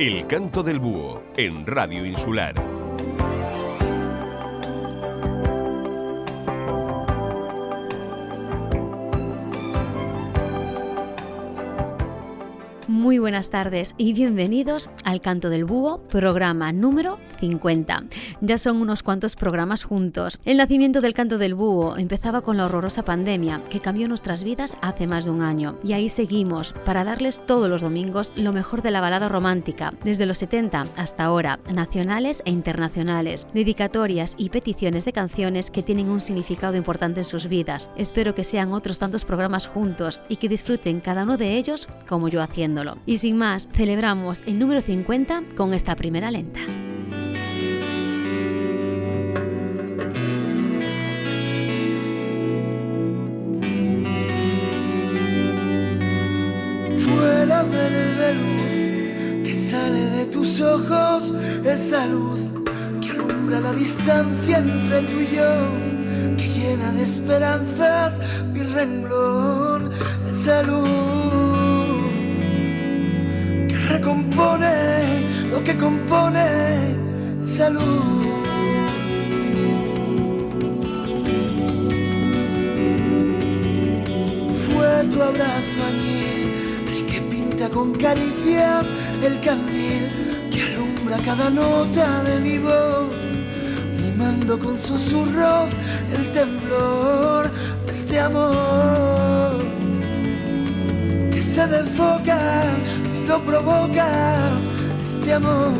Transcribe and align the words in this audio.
El 0.00 0.26
canto 0.26 0.64
del 0.64 0.80
búho 0.80 1.22
en 1.36 1.64
Radio 1.64 2.04
Insular. 2.04 2.56
Muy 12.88 13.18
buenas 13.18 13.50
tardes 13.50 13.94
y 13.96 14.14
bienvenidos 14.14 14.90
al 15.04 15.20
Canto 15.20 15.48
del 15.48 15.64
Búho, 15.64 16.02
programa 16.08 16.72
número 16.72 17.20
50. 17.34 18.04
Ya 18.40 18.58
son 18.58 18.80
unos 18.80 19.02
cuantos 19.02 19.36
programas 19.36 19.84
juntos. 19.84 20.38
El 20.44 20.58
nacimiento 20.58 21.00
del 21.00 21.14
Canto 21.14 21.38
del 21.38 21.54
Búho 21.54 21.96
empezaba 21.96 22.42
con 22.42 22.56
la 22.56 22.66
horrorosa 22.66 23.04
pandemia 23.04 23.60
que 23.70 23.80
cambió 23.80 24.08
nuestras 24.08 24.44
vidas 24.44 24.76
hace 24.80 25.06
más 25.06 25.24
de 25.24 25.30
un 25.30 25.42
año. 25.42 25.78
Y 25.82 25.92
ahí 25.92 26.08
seguimos 26.08 26.72
para 26.84 27.04
darles 27.04 27.44
todos 27.46 27.68
los 27.68 27.82
domingos 27.82 28.32
lo 28.36 28.52
mejor 28.52 28.82
de 28.82 28.90
la 28.90 29.00
balada 29.00 29.28
romántica, 29.28 29.92
desde 30.04 30.26
los 30.26 30.38
70 30.38 30.86
hasta 30.96 31.24
ahora, 31.24 31.58
nacionales 31.72 32.42
e 32.44 32.50
internacionales, 32.50 33.46
dedicatorias 33.54 34.34
y 34.36 34.50
peticiones 34.50 35.04
de 35.04 35.12
canciones 35.12 35.70
que 35.70 35.82
tienen 35.82 36.08
un 36.08 36.20
significado 36.20 36.76
importante 36.76 37.20
en 37.20 37.24
sus 37.24 37.48
vidas. 37.48 37.90
Espero 37.96 38.34
que 38.34 38.44
sean 38.44 38.72
otros 38.72 38.98
tantos 38.98 39.24
programas 39.24 39.66
juntos 39.66 40.20
y 40.28 40.36
que 40.36 40.48
disfruten 40.48 41.00
cada 41.00 41.24
uno 41.24 41.36
de 41.36 41.56
ellos 41.56 41.88
como 42.08 42.28
yo 42.28 42.42
haciéndolo. 42.42 42.98
Y 43.06 43.18
sin 43.18 43.36
más, 43.36 43.68
celebramos 43.72 44.42
el 44.46 44.58
número 44.58 44.80
50 44.80 45.42
con 45.56 45.74
esta 45.74 45.96
primera 45.96 46.30
lenta. 46.30 46.60
Sale 59.74 60.04
de 60.18 60.26
tus 60.26 60.60
ojos, 60.60 61.34
esa 61.64 62.06
luz 62.06 62.40
que 63.00 63.10
alumbra 63.10 63.60
la 63.60 63.72
distancia 63.72 64.58
entre 64.58 65.02
tú 65.08 65.16
y 65.26 65.28
yo, 65.38 65.52
que 66.38 66.46
llena 66.56 66.92
de 66.92 67.02
esperanzas 67.02 68.20
mi 68.52 68.62
renglón, 68.62 69.90
esa 70.30 70.62
luz 70.62 72.04
recompone 73.90 74.74
lo 75.52 75.58
que 75.64 75.74
compone 75.76 76.46
salud. 77.44 78.22
Fue 84.64 84.90
tu 85.10 85.22
abrazo 85.30 85.80
el 85.90 86.33
con 87.70 87.94
caricias 87.94 88.86
el 89.22 89.40
candil 89.40 90.50
que 90.50 90.62
alumbra 90.62 91.16
cada 91.24 91.50
nota 91.50 92.22
de 92.24 92.40
mi 92.40 92.58
voz, 92.58 93.14
mimando 94.00 94.58
con 94.58 94.78
susurros 94.78 95.70
el 96.14 96.30
temblor 96.32 97.50
de 97.86 97.92
este 97.92 98.20
amor 98.20 99.64
que 101.30 101.40
se 101.40 101.66
desfoca 101.66 102.64
si 103.08 103.24
lo 103.26 103.40
provocas 103.40 104.70
este 105.02 105.32
amor. 105.32 105.72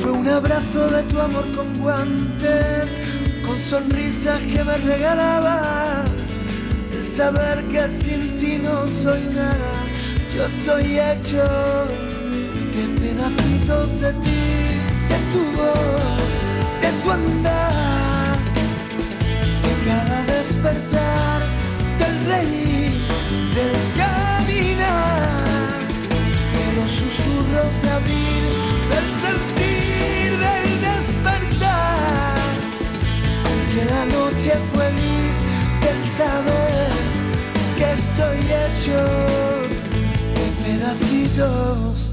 Fue 0.00 0.10
un 0.10 0.28
abrazo 0.28 0.88
de 0.88 1.02
tu 1.04 1.20
amor 1.20 1.44
con 1.54 1.78
guantes, 1.80 2.96
con 3.46 3.60
sonrisas 3.60 4.40
que 4.40 4.64
me 4.64 4.76
regalabas. 4.78 6.10
El 6.92 7.04
saber 7.04 7.64
que 7.68 7.88
sin 7.88 8.38
ti 8.38 8.58
no 8.62 8.88
soy 8.88 9.22
nada, 9.34 9.72
yo 10.34 10.44
estoy 10.44 10.98
hecho 10.98 11.44
de 12.74 12.84
pedacitos 13.00 14.00
de 14.00 14.12
ti, 14.24 14.44
de 15.10 15.18
tu 15.32 15.42
voz, 15.58 16.20
de 16.82 16.90
tu 17.02 17.10
andar, 17.10 18.36
de 19.64 19.72
cada 19.86 20.18
despertar 20.36 21.40
del 22.00 22.16
rey, 22.26 23.06
del 23.56 23.76
caminar, 24.00 25.78
de 26.56 26.66
los 26.76 26.90
susurros 26.90 27.72
de 27.82 27.90
abril, 27.90 28.44
del 28.90 29.08
sentir, 29.24 29.85
Aunque 33.76 33.92
la 33.92 34.06
noche 34.06 34.52
fue 34.72 34.90
gris, 34.92 35.42
del 35.82 36.08
saber 36.08 36.88
que 37.76 37.92
estoy 37.92 38.38
hecho 38.38 39.04
de 40.34 40.46
pedacitos. 40.64 42.05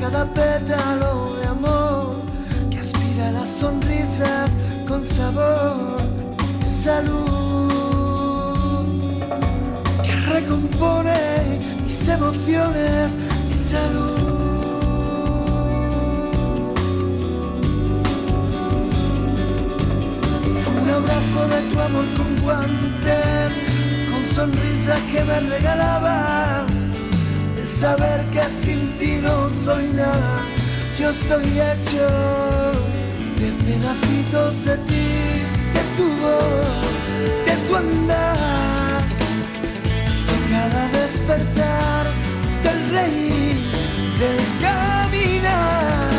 Cada 0.00 0.24
pétalo 0.24 1.36
de 1.36 1.46
amor, 1.46 2.16
que 2.70 2.78
aspira 2.78 3.30
las 3.32 3.48
sonrisas 3.50 4.56
con 4.88 5.04
sabor, 5.04 6.00
esa 6.62 7.02
luz 7.02 7.74
que 10.02 10.14
recompone 10.32 11.14
mis 11.84 12.08
emociones, 12.08 13.16
mi 13.48 13.54
salud. 13.54 14.40
Fue 20.62 20.72
un 20.82 20.88
abrazo 20.88 21.40
de 21.52 21.60
tu 21.70 21.78
amor 21.78 22.06
con 22.16 22.36
guantes, 22.42 23.52
con 24.10 24.34
sonrisas 24.34 24.98
que 25.12 25.22
me 25.24 25.40
regalabas 25.40 26.39
saber 27.80 28.26
que 28.30 28.42
sin 28.62 28.98
ti 28.98 29.12
no 29.22 29.48
soy 29.48 29.88
nada. 29.88 30.44
Yo 30.98 31.08
estoy 31.08 31.46
hecho 31.70 32.06
de 33.40 33.48
pedacitos 33.64 34.52
de 34.66 34.76
ti, 34.88 35.08
de 35.76 35.82
tu 35.96 36.06
voz, 36.24 36.84
de 37.46 37.54
tu 37.66 37.76
andar, 37.76 39.00
de 40.28 40.36
cada 40.52 40.82
despertar, 41.00 42.04
del 42.64 42.80
reír, 42.96 43.56
del 44.20 44.40
caminar, 44.66 46.10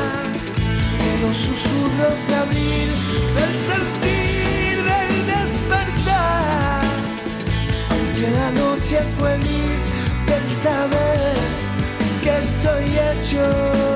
de 1.04 1.12
los 1.22 1.36
susurros 1.46 2.18
de 2.28 2.36
abril, 2.46 2.90
del 3.38 3.54
sentir, 3.70 4.76
del 4.92 5.12
despertar, 5.36 6.82
aunque 7.92 8.26
la 8.40 8.50
noche 8.64 8.98
fue 9.20 9.38
gris 9.38 9.82
del 10.26 10.46
saber 10.64 11.41
estoy 13.32 13.91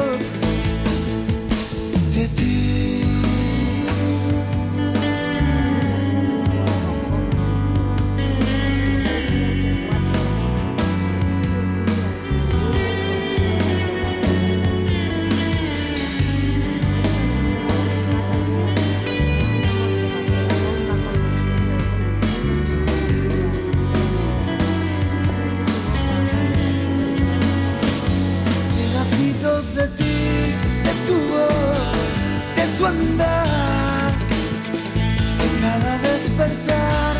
de 35.42 35.48
cada 35.62 35.98
despertar, 36.00 37.14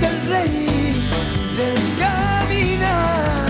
del 0.00 0.18
reír, 0.28 0.94
del 1.56 1.80
caminar, 1.98 3.46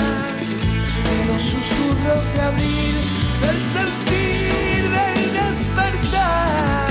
de 1.08 1.16
los 1.26 1.42
susurros 1.42 2.24
de 2.34 2.40
abril, 2.40 2.94
del 3.42 3.58
sentir, 3.76 4.80
del 4.96 5.20
despertar, 5.42 6.88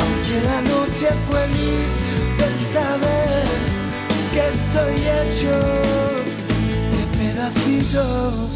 aunque 0.00 0.36
la 0.44 0.60
noche 0.62 1.08
fue 1.28 1.40
feliz, 1.46 1.90
del 2.38 2.56
saber 2.66 3.44
que 4.32 4.42
estoy 4.48 4.96
hecho 5.18 5.54
de 6.92 7.02
pedacitos. 7.18 8.55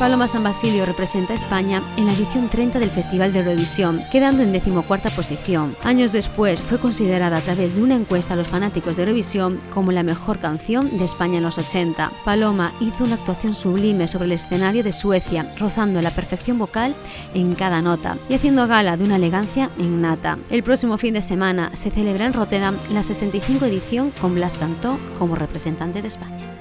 Paloma 0.00 0.28
San 0.28 0.42
Basilio 0.42 0.86
representa 0.86 1.34
a 1.34 1.36
España 1.36 1.82
en 1.98 2.06
la 2.06 2.14
edición 2.14 2.48
30 2.48 2.78
del 2.78 2.90
Festival 2.90 3.34
de 3.34 3.40
Eurovisión, 3.40 4.02
quedando 4.10 4.42
en 4.42 4.50
decimocuarta 4.50 5.10
posición. 5.10 5.76
Años 5.84 6.10
después 6.10 6.62
fue 6.62 6.78
considerada 6.78 7.36
a 7.36 7.40
través 7.42 7.76
de 7.76 7.82
una 7.82 7.96
encuesta 7.96 8.32
a 8.32 8.36
los 8.38 8.48
fanáticos 8.48 8.96
de 8.96 9.02
Eurovisión 9.02 9.58
como 9.74 9.92
la 9.92 10.02
mejor 10.02 10.38
canción 10.38 10.96
de 10.96 11.04
España 11.04 11.36
en 11.36 11.42
los 11.42 11.58
80. 11.58 12.12
Paloma 12.24 12.72
hizo 12.80 13.04
una 13.04 13.16
actuación 13.16 13.52
sublime 13.54 14.06
sobre 14.06 14.24
el 14.24 14.32
escenario 14.32 14.82
de 14.82 14.92
Suecia, 14.92 15.52
rozando 15.58 16.00
la 16.00 16.12
perfección 16.12 16.58
vocal 16.58 16.94
en 17.34 17.54
cada 17.54 17.82
nota 17.82 18.16
y 18.30 18.32
haciendo 18.32 18.66
gala 18.66 18.96
de 18.96 19.04
una 19.04 19.16
elegancia 19.16 19.68
innata. 19.76 20.38
El 20.48 20.62
próximo 20.62 20.96
fin 20.96 21.12
de 21.12 21.20
semana 21.20 21.72
se 21.76 21.90
celebra 21.90 22.24
en 22.24 22.32
Rotterdam 22.32 22.78
la 22.90 23.02
65 23.02 23.66
edición 23.66 24.12
con 24.18 24.34
Blas 24.34 24.56
Cantó 24.56 24.98
como 25.18 25.36
representante 25.36 26.00
de 26.00 26.08
España. 26.08 26.59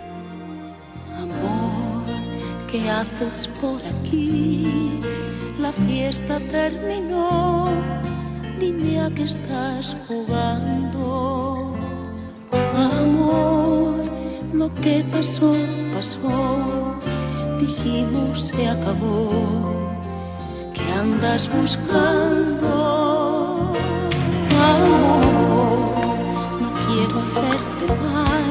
¿Qué 2.71 2.87
haces 2.87 3.49
por 3.59 3.81
aquí? 3.83 4.99
La 5.57 5.71
fiesta 5.71 6.39
terminó. 6.51 7.67
Dime 8.59 9.01
a 9.01 9.09
qué 9.09 9.23
estás 9.23 9.97
jugando. 10.07 11.73
Amor, 13.01 13.95
lo 14.53 14.71
que 14.75 15.03
pasó, 15.11 15.51
pasó. 15.95 16.99
Dijimos 17.59 18.39
se 18.49 18.67
acabó. 18.67 19.31
¿Qué 20.75 20.93
andas 20.93 21.49
buscando? 21.51 22.69
Amor, 24.75 25.89
no 26.61 26.69
quiero 26.85 27.19
hacerte 27.19 27.85
mal. 28.05 28.47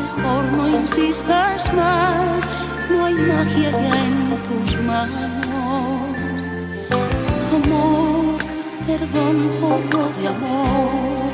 Mejor 0.00 0.44
no 0.52 0.68
insistas 0.68 1.74
más 1.74 2.48
no 2.90 3.04
hay 3.04 3.14
magia 3.14 3.70
ya 3.70 3.94
en 4.04 4.16
tus 4.46 4.82
manos. 4.82 6.48
Amor, 7.54 8.38
perdón 8.86 9.36
por 9.60 9.80
lo 9.94 10.08
de 10.16 10.28
amor, 10.28 11.30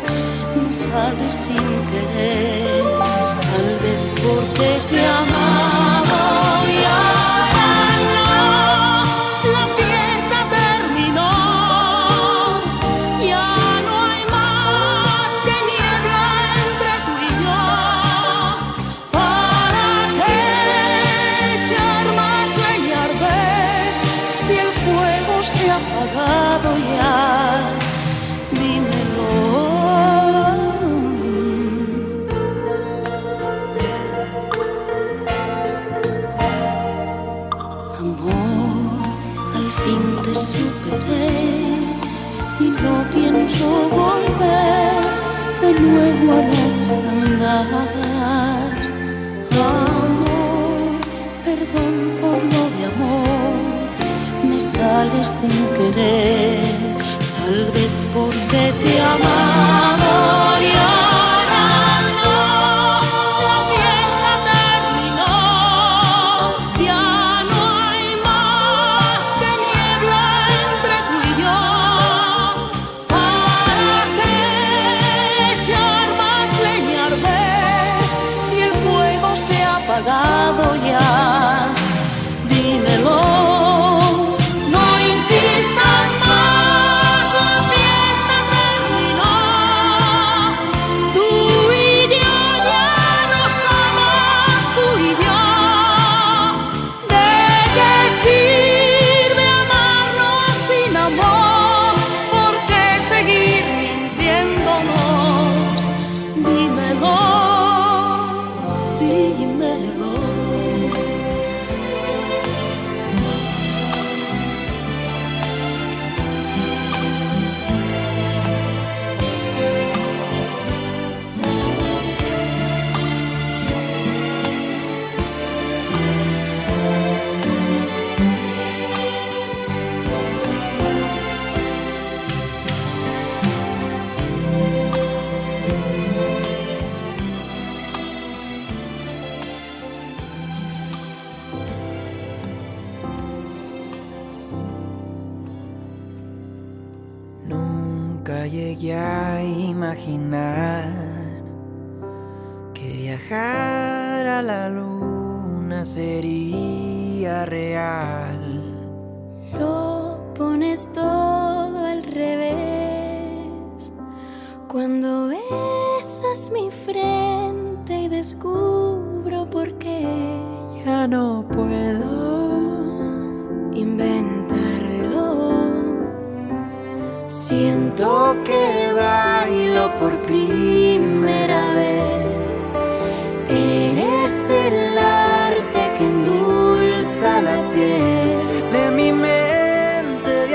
no 0.56 0.72
sale 0.72 1.30
sin 1.30 1.66
querer, 1.90 2.84
tal 3.48 3.68
vez 3.82 4.02
porque 4.22 4.80
te 4.90 5.06
amaba 5.06 6.64
ya. 6.82 7.15
Sin 55.38 55.50
querer, 55.76 56.96
tal 57.38 57.70
vez 57.72 58.08
porque 58.14 58.72
te 58.82 59.00
amado 59.00 60.05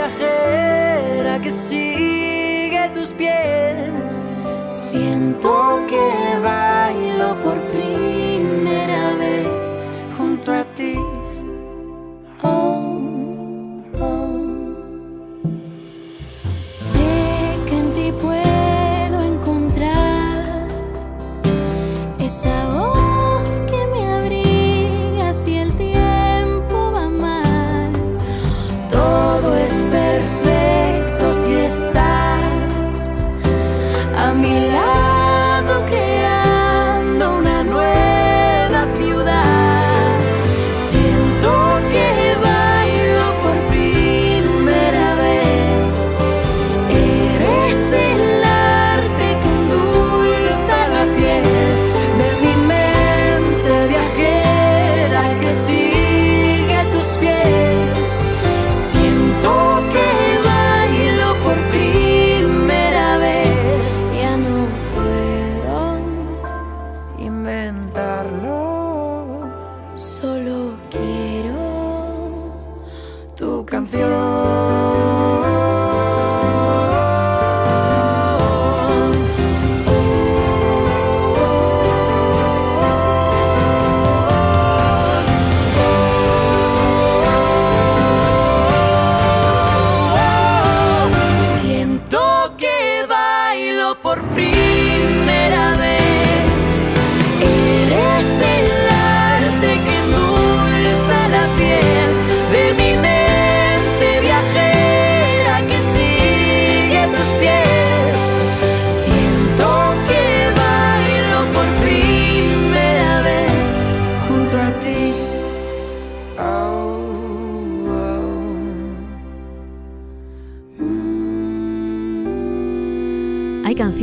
a 0.03 0.07
mi 6.93 7.11
lado 7.17 7.41
crear. 7.43 7.60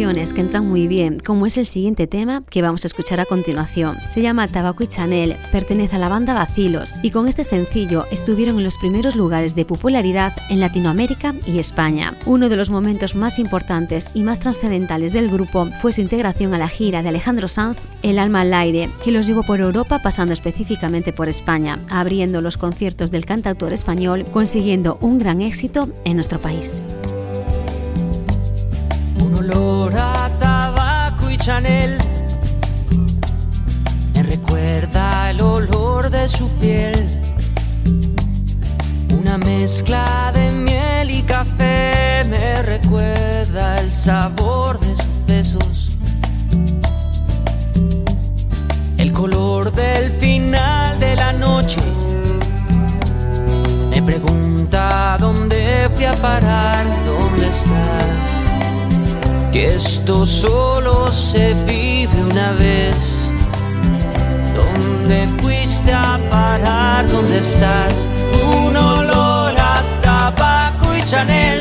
Que 0.08 0.40
entran 0.40 0.66
muy 0.66 0.88
bien, 0.88 1.18
como 1.18 1.44
es 1.44 1.58
el 1.58 1.66
siguiente 1.66 2.06
tema 2.06 2.42
que 2.48 2.62
vamos 2.62 2.82
a 2.82 2.86
escuchar 2.86 3.20
a 3.20 3.26
continuación. 3.26 3.98
Se 4.08 4.22
llama 4.22 4.48
Tabaco 4.48 4.82
y 4.82 4.86
Chanel, 4.86 5.36
pertenece 5.52 5.96
a 5.96 5.98
la 5.98 6.08
banda 6.08 6.32
Vacilos 6.32 6.94
y 7.02 7.10
con 7.10 7.28
este 7.28 7.44
sencillo 7.44 8.06
estuvieron 8.10 8.56
en 8.56 8.64
los 8.64 8.78
primeros 8.78 9.16
lugares 9.16 9.54
de 9.54 9.66
popularidad 9.66 10.32
en 10.48 10.60
Latinoamérica 10.60 11.34
y 11.46 11.58
España. 11.58 12.14
Uno 12.24 12.48
de 12.48 12.56
los 12.56 12.70
momentos 12.70 13.16
más 13.16 13.38
importantes 13.38 14.08
y 14.14 14.22
más 14.22 14.40
trascendentales 14.40 15.12
del 15.12 15.28
grupo 15.28 15.68
fue 15.82 15.92
su 15.92 16.00
integración 16.00 16.54
a 16.54 16.58
la 16.58 16.70
gira 16.70 17.02
de 17.02 17.10
Alejandro 17.10 17.46
Sanz, 17.46 17.76
El 18.02 18.18
alma 18.18 18.40
al 18.40 18.54
aire, 18.54 18.88
que 19.04 19.12
los 19.12 19.26
llevó 19.26 19.42
por 19.42 19.60
Europa 19.60 20.00
pasando 20.02 20.32
específicamente 20.32 21.12
por 21.12 21.28
España, 21.28 21.80
abriendo 21.90 22.40
los 22.40 22.56
conciertos 22.56 23.10
del 23.10 23.26
cantautor 23.26 23.74
español, 23.74 24.24
consiguiendo 24.32 24.96
un 25.02 25.18
gran 25.18 25.42
éxito 25.42 25.90
en 26.06 26.14
nuestro 26.14 26.40
país. 26.40 26.80
Olor 29.50 29.96
a 29.96 30.30
tabaco 30.38 31.30
y 31.30 31.38
Chanel 31.38 31.96
me 34.12 34.22
recuerda 34.22 35.30
el 35.30 35.40
olor 35.40 36.10
de 36.10 36.28
su 36.28 36.48
piel. 36.58 37.08
Una 39.18 39.38
mezcla 39.38 40.32
de 40.34 40.50
miel 40.50 41.10
y 41.10 41.22
café 41.22 42.24
me 42.28 42.62
recuerda 42.62 43.78
el 43.80 43.90
sabor 43.90 44.80
de 44.80 44.96
sus 44.96 45.26
besos. 45.26 45.98
El 48.98 49.12
color 49.12 49.72
del 49.72 50.10
final 50.10 51.00
de 51.00 51.16
la 51.16 51.32
noche 51.32 51.80
me 53.90 54.02
pregunta 54.02 55.16
dónde 55.18 55.88
fui 55.94 56.04
a 56.04 56.12
parar, 56.12 56.84
dónde 57.06 57.48
estás 57.48 58.37
que 59.58 59.74
esto 59.74 60.24
solo 60.24 61.10
se 61.10 61.52
vive 61.64 62.22
una 62.30 62.52
vez. 62.52 62.96
¿Dónde 64.54 65.26
fuiste 65.42 65.92
a 65.92 66.16
parar? 66.30 67.08
¿Dónde 67.08 67.38
estás? 67.38 68.06
Un 68.56 68.76
olor 68.76 69.52
a 69.58 69.82
tabaco 70.00 70.94
y 70.94 71.02
Chanel 71.02 71.60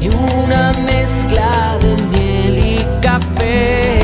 y 0.00 0.08
una 0.08 0.72
mezcla 0.90 1.76
de 1.82 1.94
miel 2.08 2.58
y 2.58 3.02
café. 3.02 3.99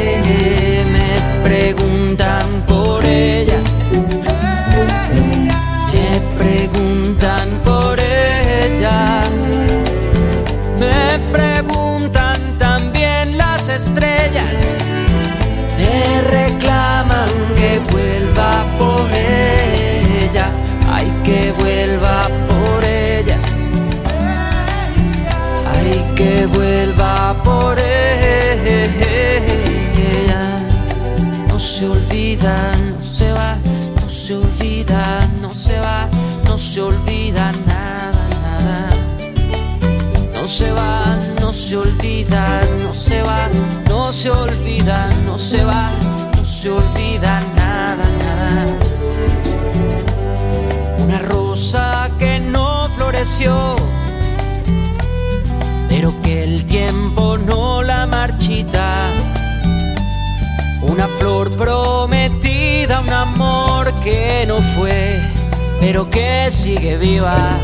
Vuelva 26.46 27.34
por 27.44 27.78
ella. 27.78 28.18
No 31.48 31.58
se 31.58 31.86
olvida, 31.88 32.72
no 32.76 33.02
se 33.02 33.32
va, 33.32 33.58
no 34.00 34.08
se 34.08 34.34
olvida, 34.36 35.28
no 35.40 35.50
se 35.52 35.78
va, 35.80 36.08
no 36.44 36.58
se 36.58 36.80
olvida 36.80 37.52
nada, 37.66 38.28
nada 38.30 39.06
no 40.46 40.52
se 40.52 40.70
va, 40.70 41.18
no 41.40 41.50
se 41.50 41.76
olvida, 41.76 42.60
no 42.80 42.94
se 42.94 43.20
va, 43.20 43.48
no 43.88 44.04
se 44.04 44.30
olvida, 44.30 45.08
no 45.24 45.36
se 45.36 45.64
va, 45.64 45.90
no 46.36 46.44
se 46.44 46.70
olvida 46.70 47.40
nada, 47.56 48.04
nada. 48.24 48.64
Una 51.02 51.18
rosa 51.18 52.08
que 52.16 52.38
no 52.38 52.88
floreció, 52.96 53.74
el 56.46 56.64
tiempo 56.64 57.36
no 57.36 57.82
la 57.82 58.06
marchita. 58.06 59.10
Una 60.80 61.08
flor 61.18 61.50
prometida, 61.56 63.00
un 63.00 63.12
amor 63.12 63.92
que 64.04 64.44
no 64.46 64.58
fue, 64.76 65.20
pero 65.80 66.08
que 66.08 66.48
sigue 66.52 66.98
viva. 66.98 67.58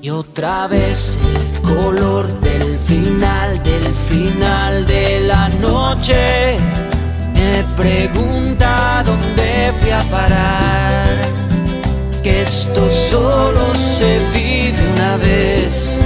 Y 0.00 0.10
otra 0.10 0.68
vez 0.68 1.18
el 1.34 1.74
color 1.74 2.28
del 2.40 2.78
final, 2.78 3.60
del 3.64 3.86
final 4.08 4.86
de 4.86 5.20
la 5.20 5.48
noche. 5.48 6.56
Me 7.34 7.64
pregunta 7.76 9.02
dónde 9.04 9.72
fui 9.80 9.90
a 9.90 10.02
parar. 10.02 11.08
Que 12.22 12.42
esto 12.42 12.88
solo 12.88 13.74
se 13.74 14.20
vive 14.32 14.78
una 14.94 15.16
vez. 15.16 15.98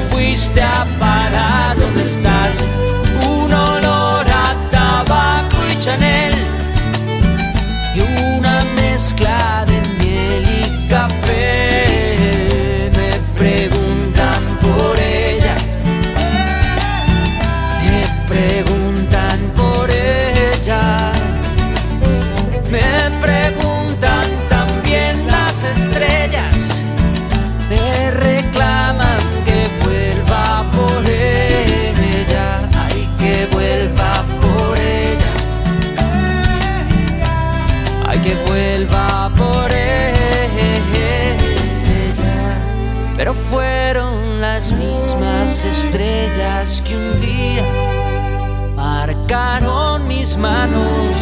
¿Dónde 0.00 0.14
fuiste 0.14 0.62
a 0.62 0.86
parar? 0.98 1.78
¿Dónde 1.78 2.02
estás? 2.02 2.66
Un 3.26 3.52
olor 3.52 4.26
a 4.28 4.54
tabaco 4.70 5.56
y 5.70 5.76
Chanel. 5.76 6.34
Y 7.94 8.00
una 8.00 8.64
mezcla 8.76 9.49
estrellas 45.84 46.82
que 46.82 46.94
un 46.94 47.20
día 47.22 47.64
marcaron 48.76 50.06
mis 50.06 50.36
manos 50.36 51.19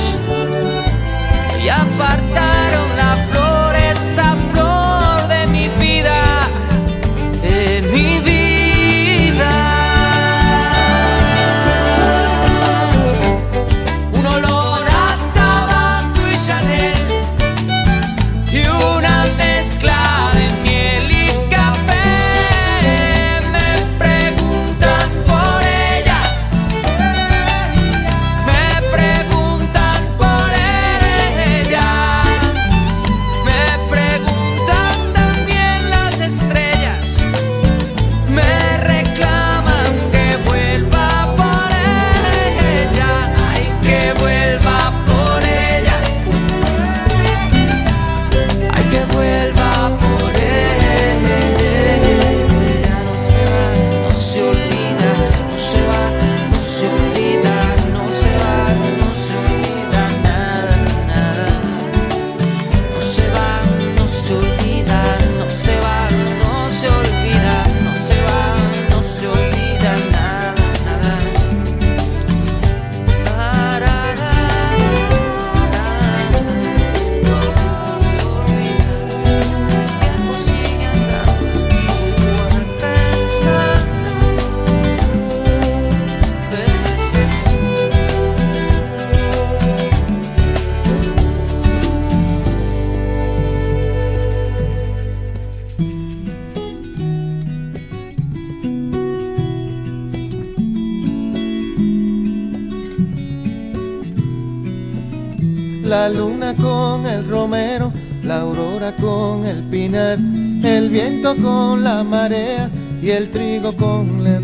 con 113.77 114.25
la. 114.25 114.39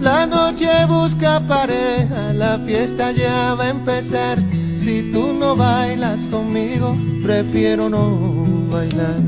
La 0.00 0.26
noche 0.26 0.68
busca 0.86 1.40
pareja, 1.40 2.32
la 2.32 2.58
fiesta 2.58 3.12
ya 3.12 3.54
va 3.54 3.64
a 3.64 3.68
empezar. 3.70 4.38
Si 4.76 5.10
tú 5.12 5.32
no 5.32 5.56
bailas 5.56 6.26
conmigo, 6.26 6.96
prefiero 7.22 7.88
no 7.88 8.44
bailar. 8.70 9.20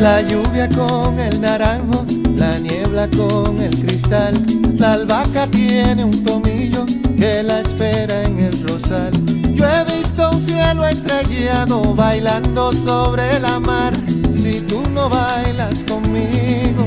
La 0.00 0.22
lluvia 0.22 0.68
con 0.68 1.18
el 1.18 1.40
naranjo, 1.40 2.04
la 2.34 2.58
niebla 2.58 3.08
con 3.08 3.60
el 3.60 3.78
cristal. 3.78 4.34
La 4.76 4.94
albahaca 4.94 5.46
tiene 5.46 6.04
un 6.04 6.24
tomillo 6.24 6.84
que 7.22 7.40
la 7.44 7.60
espera 7.60 8.24
en 8.24 8.36
el 8.40 8.68
rosal. 8.68 9.12
Yo 9.54 9.64
he 9.64 9.84
visto 9.96 10.28
un 10.28 10.42
cielo 10.42 10.84
estrellado 10.84 11.94
bailando 11.94 12.72
sobre 12.72 13.38
la 13.38 13.60
mar. 13.60 13.92
Si 14.34 14.60
tú 14.62 14.82
no 14.92 15.08
bailas 15.08 15.84
conmigo, 15.84 16.84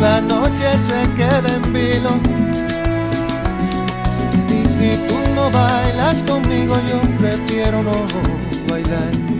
la 0.00 0.20
noche 0.20 0.68
se 0.88 1.00
queda 1.18 1.48
en 1.54 1.72
vilo. 1.72 2.10
Y 4.48 4.62
si 4.76 4.90
tú 5.06 5.18
no 5.36 5.48
bailas 5.52 6.24
conmigo, 6.24 6.74
yo 6.88 6.98
prefiero 7.20 7.84
no 7.84 7.92
bailar. 8.68 9.31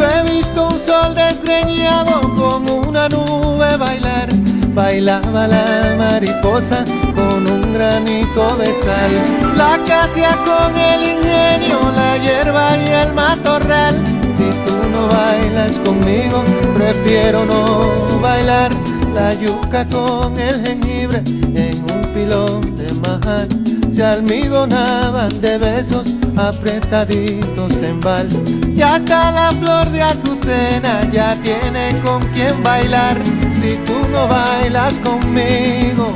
Yo 0.00 0.08
he 0.08 0.22
visto 0.22 0.68
un 0.68 0.78
sol 0.78 1.14
desgreñado 1.14 2.22
con 2.34 2.66
una 2.88 3.06
nube 3.10 3.76
bailar. 3.76 4.30
Bailaba 4.72 5.46
la 5.46 5.94
mariposa 5.98 6.86
con 7.14 7.46
un 7.46 7.74
granito 7.74 8.56
de 8.56 8.68
sal. 8.82 9.12
La 9.58 9.74
acacia 9.74 10.38
con 10.42 10.74
el 10.74 11.02
ingenio, 11.02 11.92
la 11.94 12.16
hierba 12.16 12.78
y 12.78 12.88
el 12.88 13.12
matorral. 13.12 14.02
Si 14.38 14.48
tú 14.64 14.88
no 14.90 15.08
bailas 15.08 15.78
conmigo, 15.84 16.44
prefiero 16.78 17.44
no 17.44 18.20
bailar. 18.22 18.70
La 19.12 19.34
yuca 19.34 19.84
con 19.84 20.38
el 20.38 20.64
jengibre 20.64 21.18
en 21.26 21.76
un 21.94 22.02
pilón 22.14 22.74
de 22.74 22.90
majar. 23.06 23.48
Se 23.92 24.02
almidonaban 24.02 25.38
de 25.42 25.58
besos 25.58 26.06
apretaditos 26.48 27.72
en 27.82 28.00
vals. 28.00 28.40
Y 28.74 28.82
hasta 28.82 29.30
la 29.32 29.52
flor 29.52 29.90
de 29.90 30.02
azucena 30.02 31.08
ya 31.12 31.34
tiene 31.42 31.94
con 32.04 32.22
quien 32.32 32.62
bailar. 32.62 33.16
Si 33.60 33.76
tú 33.84 33.94
no 34.12 34.26
bailas 34.26 34.98
conmigo, 35.00 36.12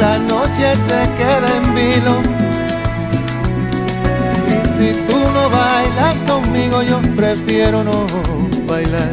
la 0.00 0.18
noche 0.18 0.74
se 0.88 1.00
queda 1.18 1.48
en 1.58 1.74
vilo. 1.74 2.14
Y 4.48 4.58
si 4.76 4.92
tú 5.06 5.18
no 5.32 5.48
bailas 5.48 6.18
conmigo, 6.22 6.82
yo 6.82 7.00
prefiero 7.14 7.84
no 7.84 8.06
bailar. 8.66 9.10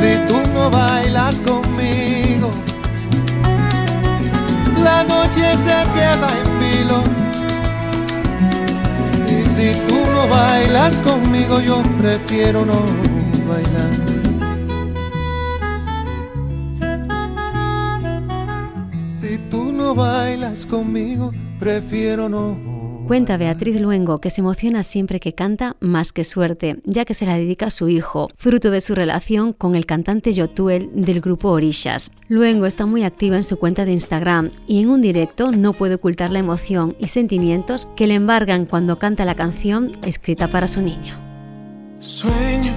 Si 0.00 0.16
tú 0.26 0.36
no 0.54 0.68
bailas 0.68 1.36
conmigo, 1.40 1.91
se 5.52 5.78
queda 5.94 6.28
en 6.40 6.48
vilo. 6.60 7.02
Y 9.28 9.44
si 9.54 9.80
tú 9.86 9.98
no 10.12 10.28
bailas 10.28 10.94
conmigo, 11.00 11.60
yo 11.60 11.82
prefiero 11.98 12.64
no 12.64 12.80
bailar. 13.48 13.92
Si 19.20 19.38
tú 19.50 19.72
no 19.72 19.94
bailas 19.94 20.66
conmigo, 20.66 21.32
prefiero 21.58 22.28
no 22.28 22.71
Cuenta 23.12 23.36
Beatriz 23.36 23.78
Luengo 23.78 24.22
que 24.22 24.30
se 24.30 24.40
emociona 24.40 24.82
siempre 24.82 25.20
que 25.20 25.34
canta 25.34 25.76
más 25.80 26.14
que 26.14 26.24
suerte, 26.24 26.80
ya 26.84 27.04
que 27.04 27.12
se 27.12 27.26
la 27.26 27.36
dedica 27.36 27.66
a 27.66 27.70
su 27.70 27.90
hijo, 27.90 28.30
fruto 28.38 28.70
de 28.70 28.80
su 28.80 28.94
relación 28.94 29.52
con 29.52 29.74
el 29.74 29.84
cantante 29.84 30.32
Yotuel 30.32 30.88
del 30.94 31.20
grupo 31.20 31.50
Orishas. 31.50 32.10
Luengo 32.28 32.64
está 32.64 32.86
muy 32.86 33.04
activa 33.04 33.36
en 33.36 33.44
su 33.44 33.58
cuenta 33.58 33.84
de 33.84 33.92
Instagram 33.92 34.48
y 34.66 34.80
en 34.80 34.88
un 34.88 35.02
directo 35.02 35.52
no 35.52 35.74
puede 35.74 35.96
ocultar 35.96 36.30
la 36.30 36.38
emoción 36.38 36.96
y 36.98 37.08
sentimientos 37.08 37.86
que 37.96 38.06
le 38.06 38.14
embargan 38.14 38.64
cuando 38.64 38.98
canta 38.98 39.26
la 39.26 39.34
canción 39.34 39.92
escrita 40.06 40.48
para 40.48 40.66
su 40.66 40.80
niño. 40.80 41.14
Sueño 42.00 42.72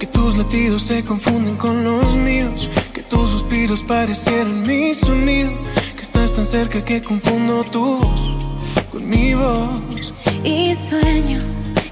que 0.00 0.08
tus 0.08 0.36
latidos 0.36 0.82
se 0.82 1.04
confunden 1.04 1.54
con 1.54 1.84
los 1.84 2.16
míos, 2.16 2.68
que 2.92 3.02
tus 3.02 3.30
suspiros 3.30 3.84
mi 4.66 4.94
sonido, 4.94 5.52
que 5.94 6.02
estás 6.02 6.32
tan 6.32 6.44
cerca 6.44 6.84
que 6.84 7.00
confundo 7.00 7.62
tu 7.70 7.98
voz 7.98 8.45
con 8.96 9.08
mi 9.08 9.34
voz. 9.34 10.12
Y 10.44 10.74
sueño 10.74 11.38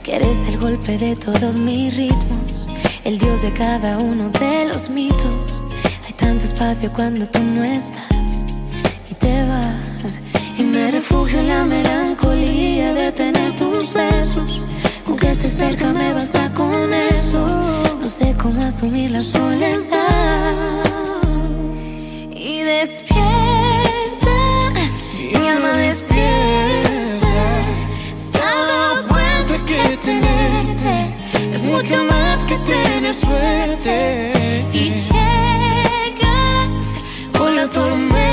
que 0.03 0.17
eres 0.17 0.47
el 0.47 0.59
golpe 0.59 0.97
de 0.97 1.15
todos 1.17 1.57
mis 1.57 1.97
ritmos, 1.97 2.69
el 3.05 3.19
dios 3.19 3.43
de 3.43 3.53
cada 3.53 3.99
uno 3.99 4.31
de 4.31 4.67
los 4.67 4.89
mitos. 4.89 5.63
Hay 6.07 6.13
tanto 6.15 6.45
espacio 6.45 6.91
cuando 6.93 7.27
tú 7.27 7.41
no 7.41 7.63
estás 7.63 8.43
y 9.11 9.15
te 9.15 9.47
vas. 9.49 10.21
Y 10.59 10.63
me 10.63 10.91
refugio 10.91 11.41
en 11.41 11.49
la 11.49 11.65
melancolía 11.65 12.95
de 12.95 13.13
tener 13.13 13.55
tus 13.55 13.93
besos. 13.93 14.67
Con 15.05 15.17
que 15.17 15.31
estés 15.31 15.55
cerca 15.57 15.93
me 15.93 16.13
basta 16.13 16.53
con 16.55 16.93
eso. 16.93 17.41
No 18.01 18.09
sé 18.09 18.35
cómo 18.43 18.63
asumir 18.63 19.11
la 19.11 19.23
soledad. 19.23 20.85
Y 22.31 22.61
despierta, 22.61 23.34
mucho 31.85 32.05
más 32.05 32.45
que 32.47 32.57
tener 32.59 33.13
suerte. 33.15 34.65
Y 34.73 34.91
llegas 34.91 35.13
con 37.37 37.55
la 37.57 37.69
tormenta 37.69 38.24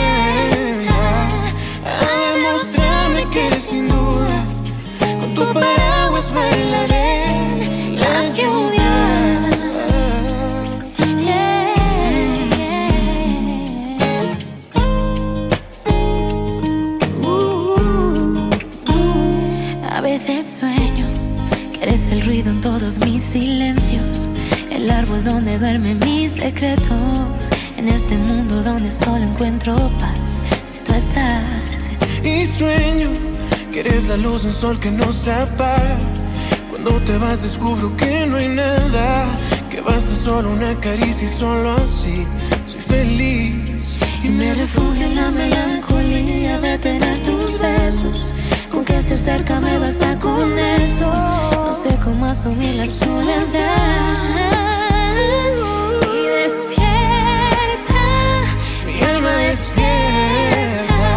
eres 21.91 22.09
el 22.09 22.21
ruido 22.21 22.51
en 22.51 22.61
todos 22.61 22.99
mis 22.99 23.21
silencios, 23.21 24.29
el 24.71 24.89
árbol 24.89 25.25
donde 25.25 25.59
duermen 25.59 25.99
mis 25.99 26.31
secretos, 26.31 27.49
en 27.77 27.89
este 27.89 28.15
mundo 28.17 28.63
donde 28.63 28.89
solo 28.89 29.25
encuentro 29.25 29.75
paz 29.99 30.17
si 30.65 30.79
tú 30.85 30.93
estás. 30.93 31.89
Y 32.23 32.45
sueño 32.45 33.09
que 33.73 33.81
eres 33.81 34.07
la 34.07 34.15
luz 34.15 34.45
un 34.45 34.53
sol 34.53 34.79
que 34.79 34.89
no 34.89 35.11
se 35.11 35.33
apaga. 35.33 35.97
Cuando 36.69 36.91
te 37.01 37.17
vas 37.17 37.43
descubro 37.43 37.95
que 37.97 38.25
no 38.25 38.37
hay 38.37 38.47
nada, 38.47 39.25
que 39.69 39.81
basta 39.81 40.15
solo 40.15 40.49
una 40.51 40.73
caricia 40.79 41.27
y 41.27 41.29
solo 41.29 41.75
así 41.75 42.25
soy 42.65 42.79
feliz. 42.79 43.97
Y 44.23 44.29
me 44.29 44.53
refugio 44.53 45.07
en 45.07 45.15
la 45.15 45.29
melancolía 45.29 46.57
de 46.61 46.77
tener 46.77 47.19
tus 47.19 47.59
besos. 47.59 48.33
Con 48.71 48.85
que 48.85 48.97
estés 48.97 49.23
cerca 49.23 49.59
me 49.59 49.77
basta 49.77 50.17
con 50.19 50.57
eso. 50.57 51.50
No 51.71 51.77
sé 51.77 51.97
cómo 52.03 52.25
asumir 52.25 52.75
la 52.75 52.85
soledad. 52.85 53.45
Y 56.03 56.27
despierta, 56.41 58.03
mi 58.85 59.01
alma 59.01 59.29
despierta. 59.47 61.13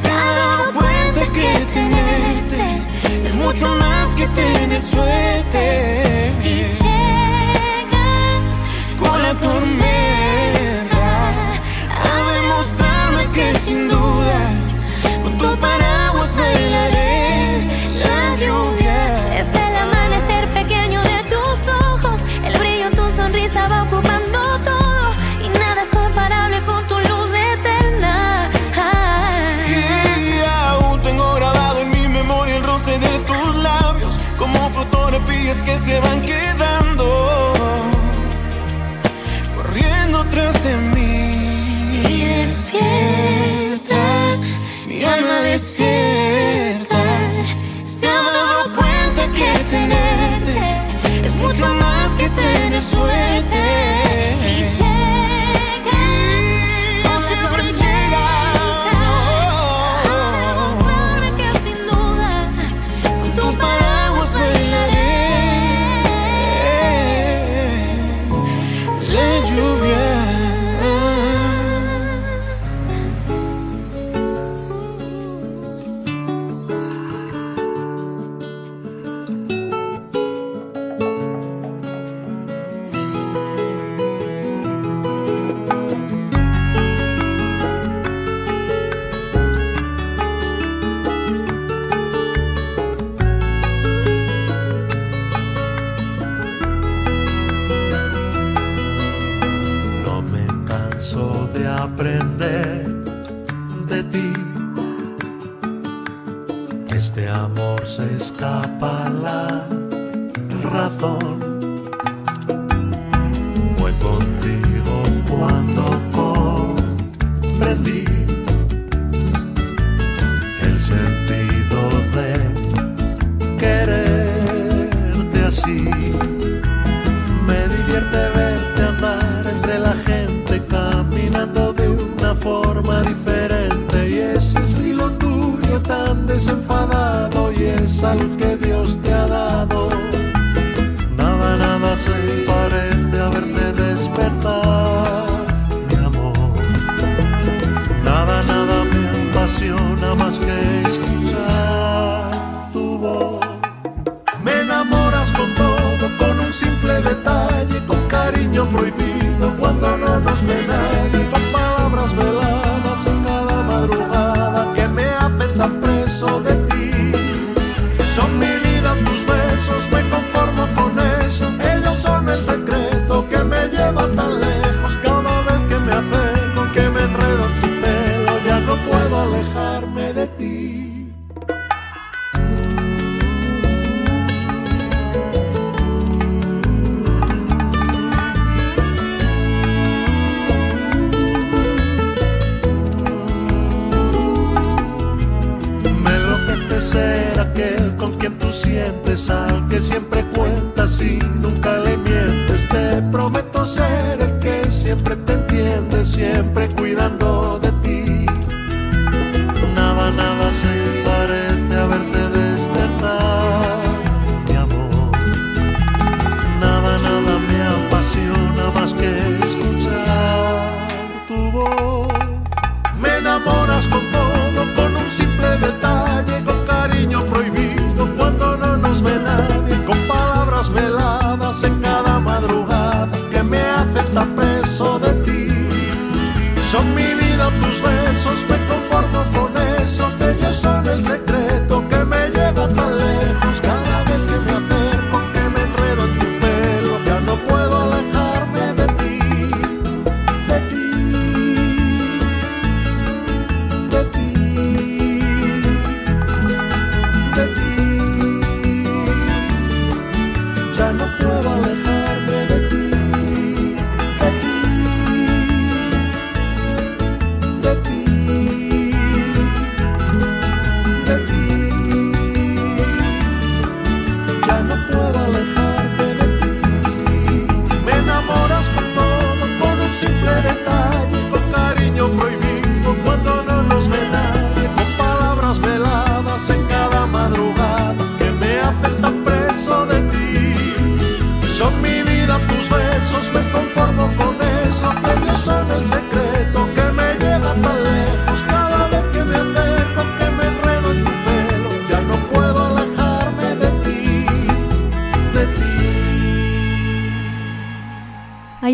Se 0.00 0.08
ha 0.08 0.32
dado 0.42 0.74
cuenta 0.74 1.26
que 1.32 1.66
tenerte 1.74 2.82
es 3.24 3.34
mucho 3.34 3.66
más 3.74 4.14
que 4.14 4.28
tener 4.28 4.80
suerte. 4.80 6.32
Y 6.44 6.70
llegas 6.80 8.54
Con 9.00 9.20
la 9.20 9.34
tormenta 9.36 11.06
a 11.90 12.32
demostrarme 12.38 13.26
que 13.32 13.58
sin 13.58 13.88
duda 13.88 14.52
con 15.20 15.36
tu 15.36 15.56
paraguas 15.58 16.30
bailaré 16.36 17.23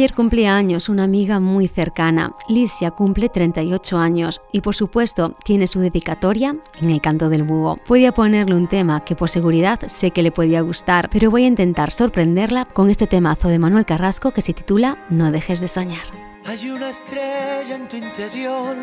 Ayer 0.00 0.14
cumplía 0.14 0.56
años 0.56 0.88
una 0.88 1.04
amiga 1.04 1.40
muy 1.40 1.68
cercana. 1.68 2.32
Licia 2.48 2.90
cumple 2.90 3.28
38 3.28 3.98
años 3.98 4.40
y 4.50 4.62
por 4.62 4.74
supuesto 4.74 5.34
tiene 5.44 5.66
su 5.66 5.78
dedicatoria 5.78 6.56
en 6.80 6.90
el 6.90 7.02
canto 7.02 7.28
del 7.28 7.42
búho. 7.42 7.76
Podía 7.86 8.10
ponerle 8.10 8.56
un 8.56 8.66
tema 8.66 9.04
que 9.04 9.14
por 9.14 9.28
seguridad 9.28 9.78
sé 9.88 10.10
que 10.10 10.22
le 10.22 10.32
podía 10.32 10.62
gustar, 10.62 11.10
pero 11.10 11.30
voy 11.30 11.44
a 11.44 11.48
intentar 11.48 11.92
sorprenderla 11.92 12.64
con 12.64 12.88
este 12.88 13.06
temazo 13.06 13.48
de 13.48 13.58
Manuel 13.58 13.84
Carrasco 13.84 14.30
que 14.30 14.40
se 14.40 14.54
titula 14.54 14.96
No 15.10 15.30
dejes 15.30 15.60
de 15.60 15.68
soñar. 15.68 16.06
Hay 16.46 16.70
una 16.70 16.88
estrella 16.88 17.76
en 17.76 17.86
tu 17.86 17.96
interior, 17.98 18.74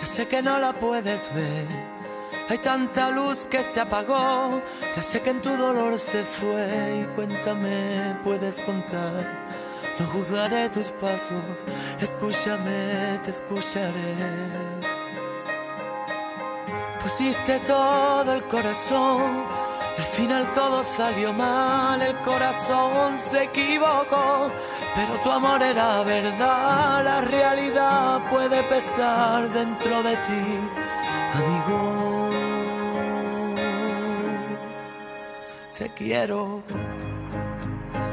ya 0.00 0.06
sé 0.06 0.26
que 0.26 0.40
no 0.40 0.58
la 0.58 0.72
puedes 0.72 1.34
ver. 1.34 1.66
Hay 2.48 2.56
tanta 2.56 3.10
luz 3.10 3.44
que 3.44 3.62
se 3.62 3.78
apagó, 3.78 4.62
ya 4.94 5.02
sé 5.02 5.20
que 5.20 5.28
en 5.28 5.42
tu 5.42 5.50
dolor 5.50 5.98
se 5.98 6.22
fue 6.22 7.02
y 7.02 7.14
cuéntame, 7.14 8.16
puedes 8.22 8.58
contar. 8.60 9.45
No 9.98 10.06
juzgaré 10.06 10.68
tus 10.68 10.88
pasos, 10.88 11.66
escúchame, 12.00 13.18
te 13.22 13.30
escucharé. 13.30 14.14
Pusiste 17.02 17.60
todo 17.60 18.32
el 18.32 18.42
corazón, 18.44 19.44
al 19.96 20.04
final 20.04 20.52
todo 20.52 20.84
salió 20.84 21.32
mal, 21.32 22.02
el 22.02 22.16
corazón 22.16 23.16
se 23.16 23.44
equivocó, 23.44 24.50
pero 24.94 25.18
tu 25.22 25.30
amor 25.30 25.62
era 25.62 26.02
verdad, 26.02 27.04
la 27.04 27.20
realidad 27.22 28.28
puede 28.28 28.62
pesar 28.64 29.48
dentro 29.50 30.02
de 30.02 30.16
ti, 30.16 30.44
amigo. 31.34 32.30
Te 35.78 35.88
quiero, 35.90 36.62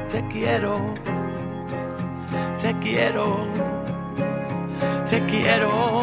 te 0.08 0.26
quiero, 0.28 0.94
te 2.60 2.74
quiero, 2.78 3.46
te 5.08 5.24
quiero. 5.26 6.02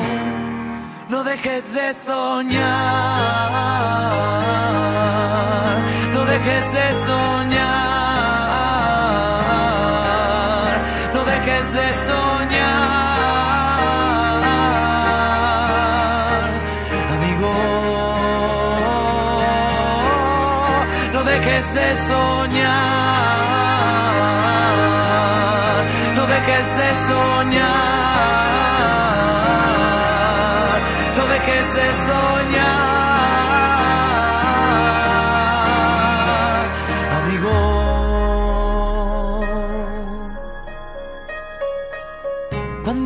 No 1.10 1.24
dejes 1.24 1.74
de 1.74 1.94
soñar, 1.94 2.62
no 6.14 6.26
dejes 6.26 6.74
de 6.74 6.94
soñar, 7.06 7.62
no 11.14 11.24
dejes 11.26 11.74
de 11.74 11.94
soñar, 12.08 12.82
amigo. 17.16 17.54
No 21.14 21.24
dejes 21.24 21.74
de 21.74 21.96
soñar, 22.08 22.41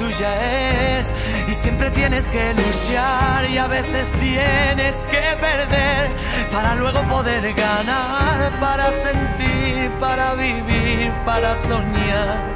tuya 0.00 0.96
es 0.96 1.04
y 1.46 1.52
siempre 1.52 1.90
tienes 1.90 2.26
que 2.28 2.54
luchar 2.54 3.50
y 3.50 3.58
a 3.58 3.66
veces 3.66 4.06
tienes 4.18 4.94
que 5.12 5.22
perder 5.38 6.10
para 6.50 6.74
luego 6.76 7.02
poder 7.06 7.52
ganar, 7.52 8.58
para 8.58 8.90
sentir, 8.92 9.90
para 10.00 10.34
vivir, 10.36 11.12
para 11.26 11.54
soñar. 11.54 12.54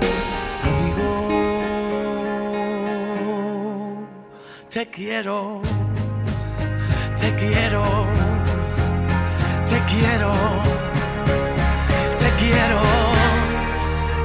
Amigo, 0.69 1.29
te 4.73 4.89
quiero, 4.89 5.61
te 7.21 7.29
quiero, 7.43 7.85
te 9.71 9.79
quiero, 9.93 10.33
te 12.21 12.29
quiero. 12.43 12.81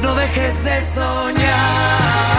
No 0.04 0.16
dejes 0.16 0.64
de 0.64 0.82
soñar, 0.86 2.39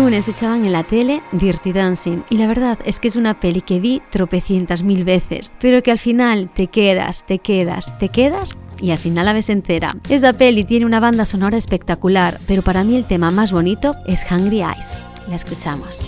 lunes 0.00 0.28
echaban 0.28 0.64
en 0.64 0.72
la 0.72 0.82
tele 0.82 1.20
Dirty 1.32 1.72
Dancing 1.72 2.22
y 2.30 2.38
la 2.38 2.46
verdad 2.46 2.78
es 2.86 3.00
que 3.00 3.08
es 3.08 3.16
una 3.16 3.38
peli 3.38 3.60
que 3.60 3.80
vi 3.80 4.00
tropecientas 4.08 4.82
mil 4.82 5.04
veces, 5.04 5.52
pero 5.60 5.82
que 5.82 5.90
al 5.90 5.98
final 5.98 6.48
te 6.54 6.68
quedas, 6.68 7.26
te 7.26 7.38
quedas, 7.38 7.98
te 7.98 8.08
quedas 8.08 8.56
y 8.80 8.92
al 8.92 8.98
final 8.98 9.26
la 9.26 9.34
ves 9.34 9.50
entera. 9.50 9.94
Esta 10.08 10.32
peli 10.32 10.64
tiene 10.64 10.86
una 10.86 11.00
banda 11.00 11.26
sonora 11.26 11.58
espectacular, 11.58 12.40
pero 12.46 12.62
para 12.62 12.82
mí 12.82 12.96
el 12.96 13.04
tema 13.04 13.30
más 13.30 13.52
bonito 13.52 13.94
es 14.06 14.24
Hungry 14.30 14.62
Eyes. 14.62 14.96
La 15.28 15.36
escuchamos. 15.36 16.06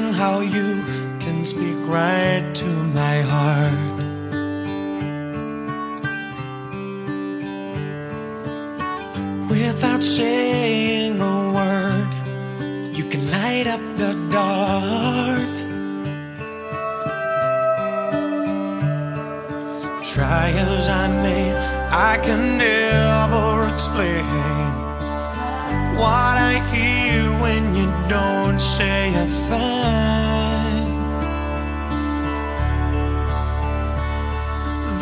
Amazing 0.00 0.12
how 0.14 0.40
you 0.40 0.82
can 1.20 1.44
speak 1.44 1.76
right 1.86 2.44
to 2.54 2.66
my 2.66 3.20
heart. 3.22 3.98
Without 9.50 10.02
saying 10.02 11.20
a 11.20 11.52
word, 11.56 12.10
you 12.96 13.04
can 13.04 13.30
light 13.30 13.66
up 13.66 13.80
the 13.96 14.12
dark. 14.30 15.54
Try 20.04 20.50
as 20.50 20.88
I 20.88 21.08
may, 21.22 21.52
I 22.10 22.18
can 22.22 22.58
never 22.58 23.74
explain 23.74 24.24
what 25.96 26.36
I 26.52 26.54
hear 26.72 27.22
when 27.40 27.74
you 27.74 27.88
don't 28.08 28.60
say 28.60 29.14
a 29.14 29.26
thing. 29.48 29.79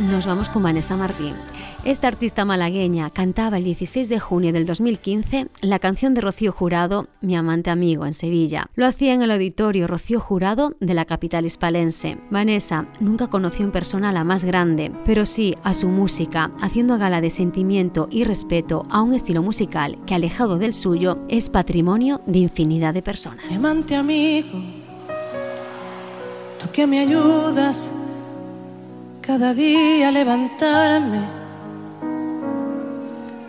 Nos 0.00 0.26
vamos 0.26 0.48
con 0.48 0.62
Vanessa 0.62 0.96
Martín. 0.96 1.34
Esta 1.84 2.06
artista 2.06 2.44
malagueña 2.44 3.10
cantaba 3.10 3.56
el 3.56 3.64
16 3.64 4.08
de 4.08 4.20
junio 4.20 4.52
del 4.52 4.64
2015 4.64 5.48
la 5.60 5.80
canción 5.80 6.14
de 6.14 6.20
Rocío 6.20 6.52
Jurado, 6.52 7.08
Mi 7.20 7.34
amante 7.34 7.70
amigo, 7.70 8.06
en 8.06 8.14
Sevilla. 8.14 8.66
Lo 8.76 8.86
hacía 8.86 9.12
en 9.12 9.22
el 9.22 9.32
auditorio 9.32 9.88
Rocío 9.88 10.20
Jurado 10.20 10.76
de 10.78 10.94
la 10.94 11.04
capital 11.04 11.46
hispalense. 11.46 12.16
Vanessa 12.30 12.86
nunca 13.00 13.26
conoció 13.26 13.64
en 13.64 13.72
persona 13.72 14.10
a 14.10 14.12
la 14.12 14.22
más 14.22 14.44
grande, 14.44 14.92
pero 15.04 15.26
sí 15.26 15.56
a 15.64 15.74
su 15.74 15.88
música, 15.88 16.52
haciendo 16.60 16.96
gala 16.96 17.20
de 17.20 17.30
sentimiento 17.30 18.06
y 18.08 18.22
respeto 18.22 18.86
a 18.90 19.02
un 19.02 19.14
estilo 19.14 19.42
musical 19.42 19.98
que, 20.06 20.14
alejado 20.14 20.58
del 20.58 20.74
suyo, 20.74 21.18
es 21.28 21.50
patrimonio 21.50 22.20
de 22.24 22.38
infinidad 22.38 22.94
de 22.94 23.02
personas. 23.02 23.46
Mi 23.48 23.56
amante 23.56 23.96
amigo, 23.96 24.60
tú 26.60 26.70
que 26.70 26.86
me 26.86 27.00
ayudas 27.00 27.92
cada 29.28 29.52
día 29.52 30.10
levantarme, 30.10 31.20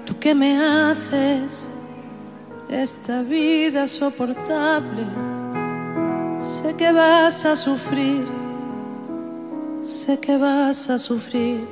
tú 0.06 0.20
que 0.20 0.36
me 0.36 0.58
haces 0.58 1.70
esta 2.70 3.22
vida 3.22 3.88
soportable, 3.88 5.06
sé 6.42 6.76
que 6.76 6.92
vas 6.92 7.46
a 7.46 7.56
sufrir, 7.56 8.26
sé 9.82 10.20
que 10.20 10.36
vas 10.36 10.90
a 10.90 10.98
sufrir, 10.98 11.66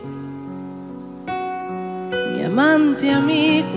mi 2.31 2.43
amante 2.45 3.11
amigo 3.11 3.67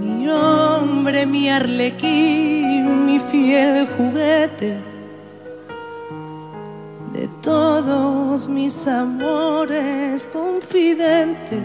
mi 0.00 0.28
hombre, 0.28 1.26
mi 1.26 1.48
arlequín, 1.48 3.06
mi 3.06 3.20
fiel 3.20 3.86
juguete. 3.96 4.89
De 7.12 7.26
todos 7.42 8.48
mis 8.48 8.86
amores, 8.86 10.26
confidente, 10.32 11.60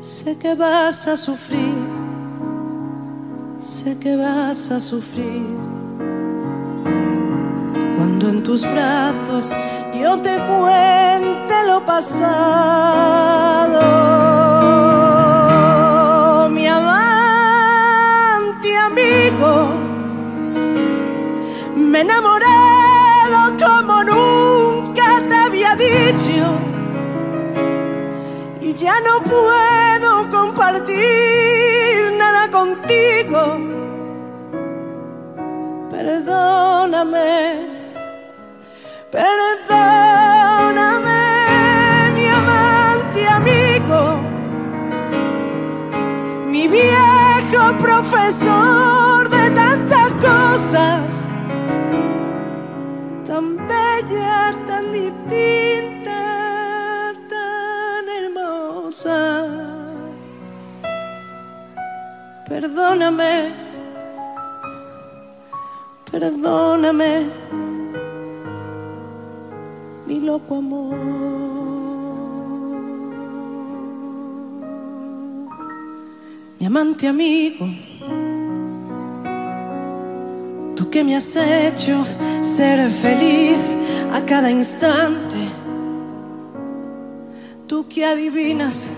sé 0.00 0.36
que 0.36 0.54
vas 0.54 1.08
a 1.08 1.16
sufrir, 1.16 1.74
sé 3.58 3.98
que 3.98 4.14
vas 4.16 4.70
a 4.70 4.80
sufrir. 4.80 5.46
Cuando 7.96 8.28
en 8.28 8.42
tus 8.42 8.70
brazos 8.70 9.56
yo 9.98 10.20
te 10.20 10.36
cuente 10.44 11.54
lo 11.66 11.80
pasado, 11.86 12.20
mi 16.50 16.66
amante 16.66 17.16
amigo, 18.76 19.70
me 21.76 22.02
enamoré 22.02 22.65
y 28.60 28.74
ya 28.74 28.94
no 29.00 29.20
puedo 29.24 30.30
compartir 30.30 32.12
nada 32.18 32.48
contigo. 32.50 33.58
Perdóname 35.90 37.76
Perdóname, 39.10 39.62
mi 42.16 42.26
amante 42.26 43.26
amigo, 43.26 44.20
mi 46.44 46.68
viejo 46.68 47.78
profesor 47.78 49.28
de 49.30 49.50
tantas 49.50 50.10
cosas, 50.12 51.24
tan 53.24 53.56
bella, 53.68 54.52
tan 54.66 54.92
distinta, 54.92 55.65
Perdóname, 62.58 63.52
perdóname. 66.10 67.26
Mi 70.06 70.20
loco 70.20 70.56
amor. 70.56 70.96
Mi 76.58 76.64
amante 76.64 77.06
amigo, 77.06 77.66
tú 80.76 80.88
que 80.88 81.04
me 81.04 81.14
has 81.14 81.36
hecho 81.36 82.06
ser 82.40 82.88
feliz 82.88 83.58
a 84.14 84.24
cada 84.24 84.50
instante, 84.50 85.36
tú 87.66 87.86
que 87.86 88.06
adivinas 88.06 88.88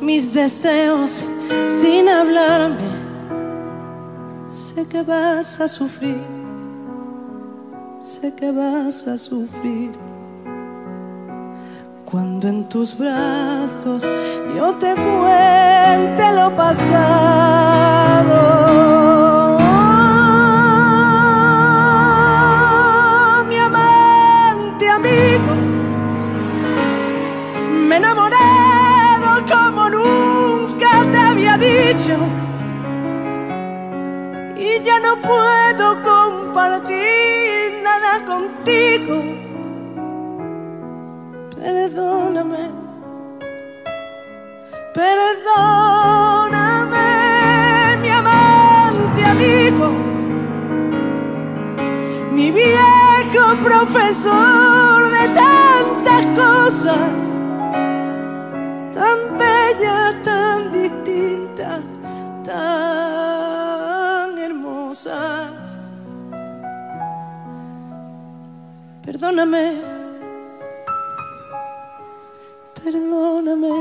mis 0.00 0.32
deseos 0.32 1.24
sin 1.68 2.08
hablarme, 2.08 2.99
sé 4.74 4.86
que 4.86 5.02
vas 5.02 5.60
a 5.60 5.66
sufrir, 5.66 6.20
sé 8.00 8.32
que 8.34 8.52
vas 8.52 9.06
a 9.08 9.16
sufrir. 9.16 9.90
Cuando 12.04 12.48
en 12.48 12.68
tus 12.68 12.96
brazos 12.96 14.08
yo 14.56 14.74
te 14.76 14.94
cuente 14.94 16.24
lo 16.34 16.54
pasado. 16.56 17.60
me 27.88 27.96
enamoré 27.96 28.36
como 29.52 29.90
nunca 29.90 30.90
te 31.10 31.18
había 31.18 31.56
dicho 31.58 32.39
no 35.10 35.16
puedo 35.22 36.02
compartir 36.04 37.82
nada 37.82 38.24
contigo. 38.24 39.16
Perdóname, 41.56 42.70
perdóname, 44.94 46.36
mi 48.02 48.08
amante 48.08 49.24
amigo, 49.24 49.90
mi 52.30 52.52
viejo 52.52 53.44
profesor 53.64 55.10
de 55.10 55.28
tantas 55.28 56.26
cosas, 56.40 57.34
tan 58.94 59.18
bella, 59.38 60.09
hermosas. 65.06 65.76
Perdóname 69.02 70.00
perdóname. 72.82 73.72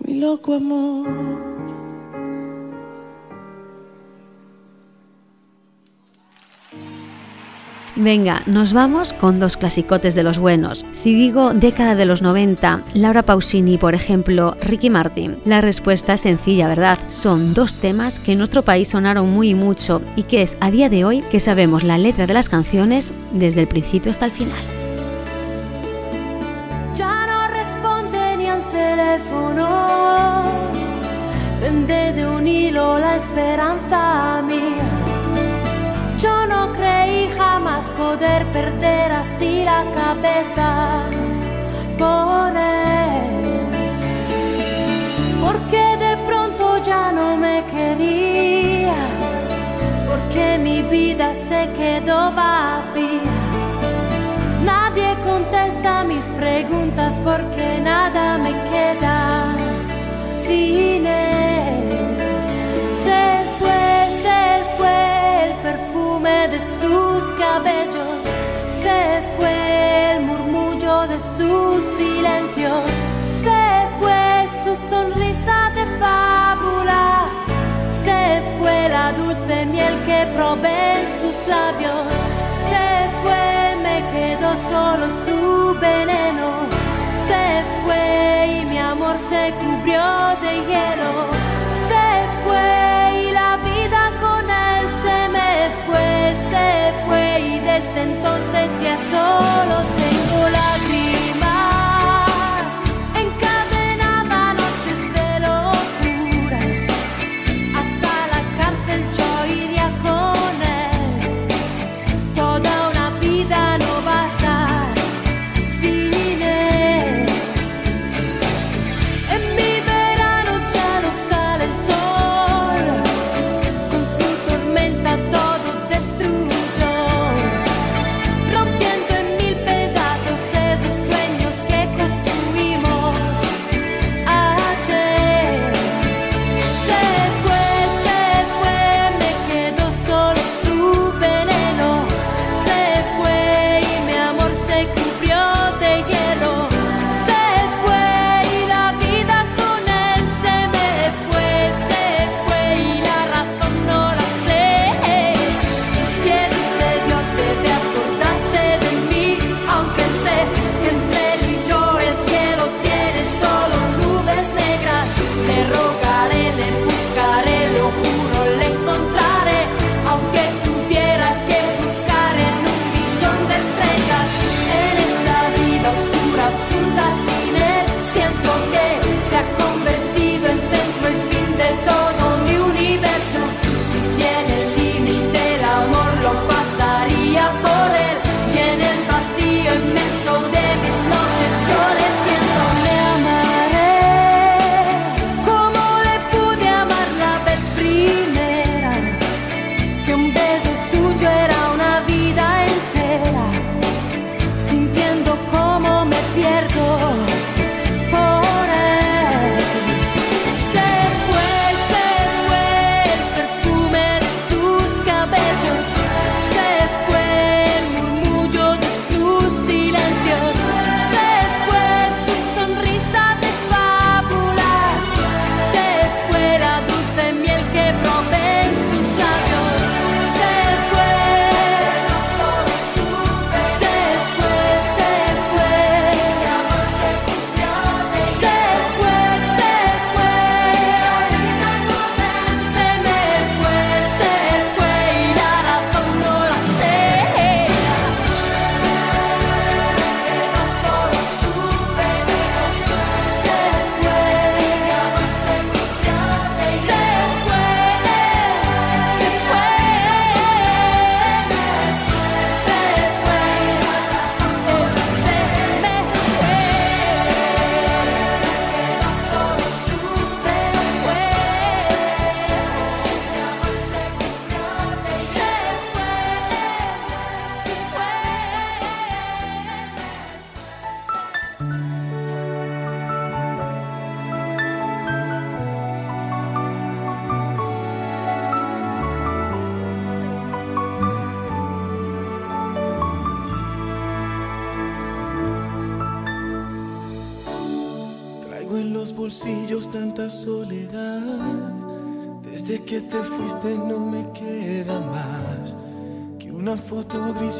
Mi 0.00 0.14
loco 0.14 0.54
amor. 0.54 1.53
Venga, 7.96 8.42
nos 8.46 8.72
vamos 8.72 9.12
con 9.12 9.38
dos 9.38 9.56
clasicotes 9.56 10.16
de 10.16 10.24
los 10.24 10.40
buenos. 10.40 10.84
Si 10.94 11.14
digo 11.14 11.54
década 11.54 11.94
de 11.94 12.06
los 12.06 12.22
90, 12.22 12.82
Laura 12.94 13.22
Pausini, 13.22 13.78
por 13.78 13.94
ejemplo, 13.94 14.56
Ricky 14.60 14.90
Martin, 14.90 15.38
la 15.44 15.60
respuesta 15.60 16.14
es 16.14 16.22
sencilla, 16.22 16.66
¿verdad? 16.66 16.98
Son 17.08 17.54
dos 17.54 17.76
temas 17.76 18.18
que 18.18 18.32
en 18.32 18.38
nuestro 18.38 18.62
país 18.62 18.88
sonaron 18.88 19.30
muy 19.30 19.50
y 19.50 19.54
mucho 19.54 20.02
y 20.16 20.24
que 20.24 20.42
es 20.42 20.56
a 20.60 20.72
día 20.72 20.88
de 20.88 21.04
hoy 21.04 21.22
que 21.30 21.38
sabemos 21.38 21.84
la 21.84 21.96
letra 21.96 22.26
de 22.26 22.34
las 22.34 22.48
canciones 22.48 23.12
desde 23.30 23.60
el 23.60 23.68
principio 23.68 24.10
hasta 24.10 24.24
el 24.24 24.32
final. 24.32 24.58
Ya 26.96 27.26
no 27.26 27.46
responde 27.54 28.36
ni 28.38 28.48
al 28.48 28.68
teléfono, 28.70 30.44
vende 31.60 32.12
de 32.12 32.26
un 32.26 32.48
hilo 32.48 32.98
la 32.98 33.16
esperanza 33.16 34.42
mía 34.42 34.93
yo 36.24 36.46
no 36.46 36.72
creí 36.72 37.28
jamás 37.36 37.84
poder 38.02 38.46
perder 38.46 39.12
así 39.12 39.62
la 39.62 39.84
cabeza 40.00 40.68
por 41.98 42.50
él. 42.56 43.66
Porque 45.44 45.84
de 46.06 46.14
pronto 46.28 46.64
ya 46.82 47.12
no 47.12 47.36
me 47.36 47.56
quería. 47.74 49.00
Porque 50.08 50.58
mi 50.66 50.80
vida 50.96 51.34
se 51.34 51.60
quedó 51.80 52.32
vacía. 52.32 53.36
Nadie 54.72 55.10
contesta 55.30 56.04
mis 56.04 56.24
preguntas 56.40 57.20
porque 57.22 57.80
nada 57.82 58.38
me 58.38 58.52
queda 58.70 59.18
sin 60.38 61.06
él. 61.06 62.13
De 66.24 66.58
sus 66.58 67.22
cabellos, 67.32 68.16
se 68.68 69.22
fue 69.36 70.12
el 70.12 70.22
murmullo 70.22 71.06
de 71.06 71.20
sus 71.20 71.84
silencios, 71.98 72.82
se 73.42 73.62
fue 73.98 74.48
su 74.64 74.74
sonrisa 74.88 75.70
de 75.74 75.84
fábula, 76.00 77.26
se 78.02 78.42
fue 78.58 78.88
la 78.88 79.12
dulce 79.12 79.66
miel 79.66 80.02
que 80.06 80.26
probé 80.34 81.02
en 81.02 81.06
sus 81.20 81.46
labios, 81.46 82.06
se 82.70 82.86
fue, 83.22 83.76
me 83.82 83.96
quedó 84.14 84.54
solo 84.70 85.06
su 85.26 85.78
veneno, 85.78 86.48
se 87.28 87.44
fue 87.84 88.62
y 88.62 88.64
mi 88.64 88.78
amor 88.78 89.16
se 89.28 89.52
cubrió 89.60 90.02
de 90.40 90.54
hielo, 90.68 91.43
desde 97.74 98.02
entonces 98.02 98.70
ya 98.80 98.96
solo 99.10 99.82
tengo 99.96 100.48
lágrimas. 100.48 101.03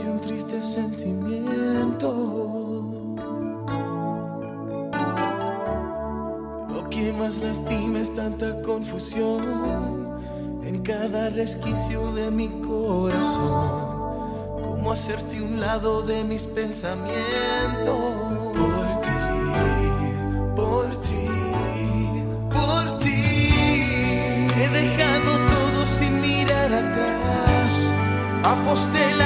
un 0.06 0.20
triste 0.20 0.62
sentimiento. 0.62 2.10
Oh, 2.10 3.16
Lo 6.72 6.88
que 6.90 7.12
más 7.12 7.38
lastima 7.38 8.00
es 8.00 8.14
tanta 8.14 8.60
confusión 8.62 9.40
en 10.64 10.82
cada 10.82 11.30
resquicio 11.30 12.12
de 12.12 12.30
mi 12.30 12.48
corazón. 12.60 13.94
¿Cómo 14.62 14.92
hacerte 14.92 15.40
un 15.42 15.60
lado 15.60 16.02
de 16.02 16.24
mis 16.24 16.44
pensamientos? 16.44 18.24
aposté 28.74 29.23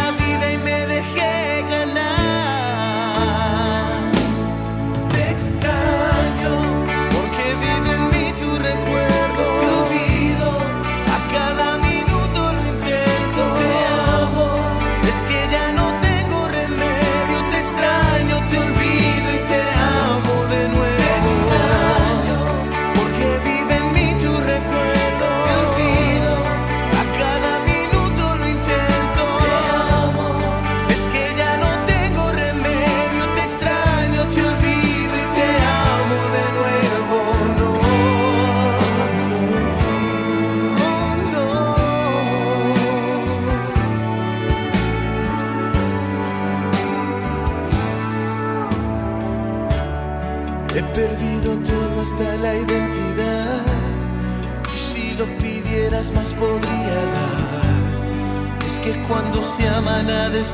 cuando 59.38 59.56
se 59.56 59.68
ama 59.68 60.02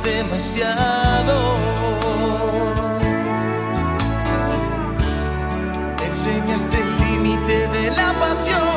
demasiado. 0.02 1.56
Enseñaste 6.06 6.80
el 6.80 6.98
límite 6.98 7.68
de 7.68 7.90
la 7.90 8.12
pasión. 8.14 8.73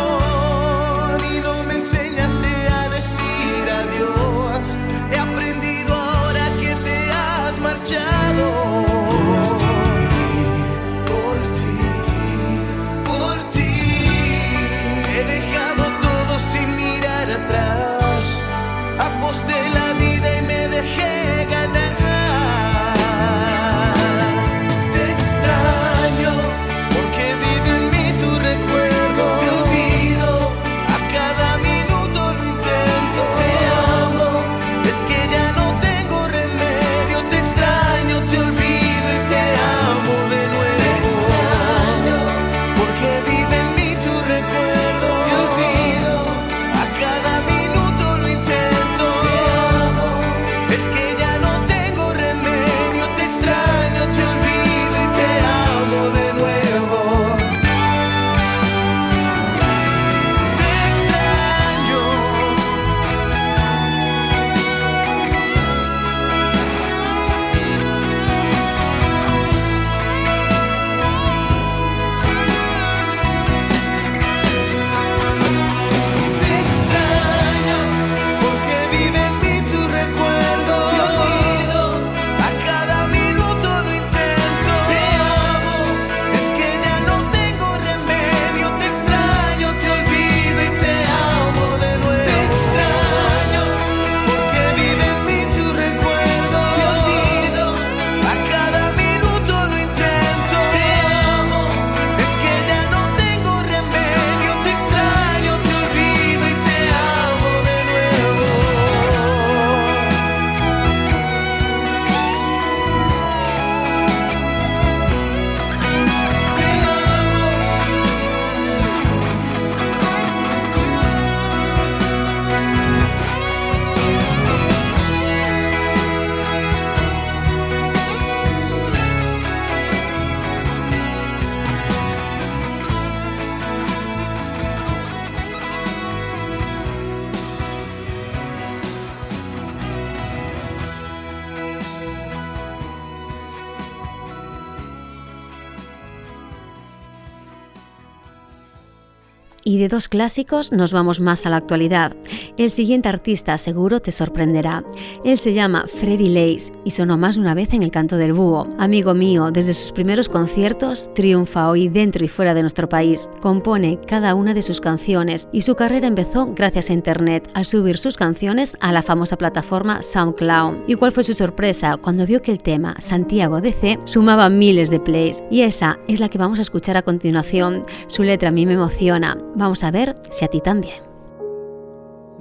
dos 149.88 150.08
clásicos 150.08 150.72
nos 150.72 150.94
vamos 150.94 151.20
más 151.20 151.46
a 151.46 151.50
la 151.50 151.58
actualidad. 151.58 152.16
El 152.58 152.70
siguiente 152.70 153.10
artista 153.10 153.58
seguro 153.58 154.00
te 154.00 154.12
sorprenderá. 154.12 154.84
Él 155.24 155.38
se 155.38 155.54
llama 155.54 155.86
Freddy 155.88 156.30
Lace 156.30 156.72
y 156.84 156.92
sonó 156.92 157.18
más 157.18 157.36
de 157.36 157.42
una 157.42 157.54
vez 157.54 157.74
en 157.74 157.84
el 157.84 157.92
canto 157.92 158.18
del 158.18 158.34
búho. 158.34 158.68
Amigo 158.78 159.14
mío, 159.14 159.52
desde 159.52 159.74
sus 159.74 159.92
primeros 159.92 160.30
conciertos 160.30 161.14
triunfa 161.14 161.70
hoy 161.70 161.90
dentro 161.90 162.24
y 162.24 162.28
fuera 162.28 162.54
de 162.54 162.62
nuestro 162.62 162.90
país. 162.90 163.30
Compone 163.42 164.00
cada 164.08 164.36
una 164.36 164.54
de 164.54 164.62
sus 164.62 164.82
canciones 164.82 165.48
y 165.52 165.62
su 165.62 165.76
carrera 165.76 166.08
empezó 166.08 166.54
gracias 166.54 166.90
a 166.90 166.94
Internet 166.94 167.50
al 167.54 167.66
subir 167.66 167.98
sus 167.98 168.18
canciones 168.18 168.78
a 168.80 168.92
la 168.92 169.04
famosa 169.04 169.38
plataforma 169.38 170.02
SoundCloud. 170.02 170.88
¿Y 170.88 170.96
cuál 170.96 171.12
fue 171.12 171.24
su 171.24 171.34
sorpresa 171.34 171.98
cuando 171.98 172.26
vio 172.26 172.42
que 172.42 172.52
el 172.52 172.60
tema 172.60 172.96
Santiago 173.00 173.62
DC 173.62 174.00
sumaba 174.06 174.50
miles 174.50 174.90
de 174.90 175.00
plays? 175.00 175.44
Y 175.50 175.62
esa 175.62 175.98
es 176.08 176.20
la 176.20 176.30
que 176.30 176.38
vamos 176.38 176.60
a 176.60 176.64
escuchar 176.64 176.98
a 176.98 177.02
continuación. 177.02 177.84
Su 178.08 178.24
letra 178.24 178.50
a 178.50 178.52
mí 178.52 178.66
me 178.66 178.74
emociona. 178.74 179.38
Vamos 179.56 179.84
a 179.84 179.92
ver 179.92 180.16
si 180.30 180.46
a 180.46 180.48
ti 180.48 180.62
también. 180.62 181.07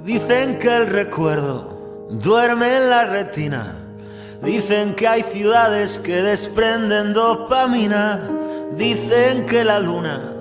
Dicen 0.07 0.61
que 0.61 0.69
el 0.69 0.87
recuerdo 0.87 2.09
duerme 2.11 2.77
en 2.77 2.91
la 2.91 3.07
retina. 3.07 3.75
Dicen 4.41 4.95
que 4.95 5.09
hay 5.09 5.25
ciudades 5.25 5.99
que 5.99 6.23
desprenden 6.23 7.13
dopamina. 7.13 8.31
Dicen 8.77 9.47
que 9.47 9.65
la 9.65 9.81
luna 9.81 10.33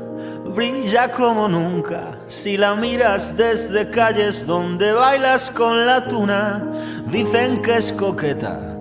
brilla 0.53 1.11
como 1.11 1.47
nunca. 1.47 2.19
Si 2.27 2.57
la 2.57 2.75
miras 2.75 3.35
desde 3.35 3.89
calles 3.89 4.45
donde 4.45 4.93
bailas 4.93 5.49
con 5.49 5.87
la 5.87 6.07
tuna. 6.07 6.63
Dicen 7.07 7.63
que 7.63 7.77
es 7.77 7.91
coqueta. 7.91 8.77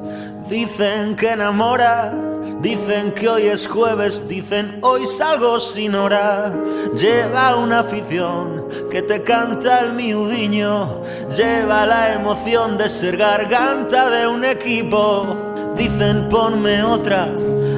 Dicen 0.50 1.16
que 1.16 1.30
enamora 1.30 2.12
Dicen 2.60 3.12
que 3.12 3.28
hoy 3.28 3.46
es 3.46 3.66
jueves, 3.66 4.26
dicen 4.28 4.78
hoy 4.82 5.06
salgo 5.06 5.60
sin 5.60 5.94
hora. 5.94 6.54
Lleva 6.96 7.56
una 7.56 7.80
afición 7.80 8.68
que 8.90 9.02
te 9.02 9.22
canta 9.22 9.80
el 9.80 9.92
miudiño. 9.92 11.02
Lleva 11.36 11.84
la 11.86 12.14
emoción 12.14 12.78
de 12.78 12.88
ser 12.88 13.16
garganta 13.16 14.08
de 14.10 14.26
un 14.26 14.44
equipo. 14.44 15.36
Dicen 15.76 16.28
ponme 16.28 16.82
otra, 16.82 17.28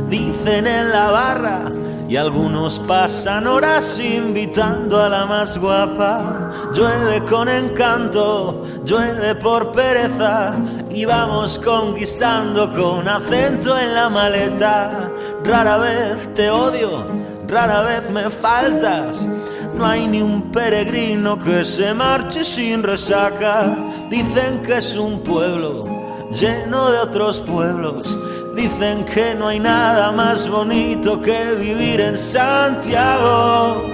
dicen 0.08 0.66
en 0.66 0.90
la 0.90 1.10
barra. 1.10 1.72
Y 2.08 2.16
algunos 2.16 2.78
pasan 2.80 3.48
horas 3.48 3.98
invitando 3.98 5.02
a 5.02 5.08
la 5.08 5.26
más 5.26 5.58
guapa. 5.58 6.52
Llueve 6.72 7.24
con 7.24 7.48
encanto, 7.48 8.64
llueve 8.84 9.34
por 9.34 9.72
pereza. 9.72 10.54
Y 10.90 11.04
vamos 11.04 11.58
conquistando 11.58 12.72
con 12.72 13.08
acento 13.08 13.76
en 13.76 13.94
la 13.94 14.08
maleta. 14.08 15.10
Rara 15.42 15.78
vez 15.78 16.32
te 16.34 16.48
odio, 16.48 17.06
rara 17.48 17.82
vez 17.82 18.08
me 18.10 18.30
faltas. 18.30 19.26
No 19.74 19.84
hay 19.84 20.06
ni 20.06 20.22
un 20.22 20.52
peregrino 20.52 21.36
que 21.36 21.64
se 21.64 21.92
marche 21.92 22.44
sin 22.44 22.84
resaca. 22.84 23.76
Dicen 24.08 24.62
que 24.62 24.76
es 24.76 24.96
un 24.96 25.20
pueblo 25.22 25.96
lleno 26.30 26.90
de 26.90 26.98
otros 26.98 27.40
pueblos. 27.40 28.18
Dicen 28.56 29.04
que 29.04 29.34
no 29.34 29.48
hay 29.48 29.60
nada 29.60 30.10
más 30.12 30.48
bonito 30.48 31.20
que 31.20 31.54
vivir 31.60 32.00
en 32.00 32.16
Santiago. 32.16 33.84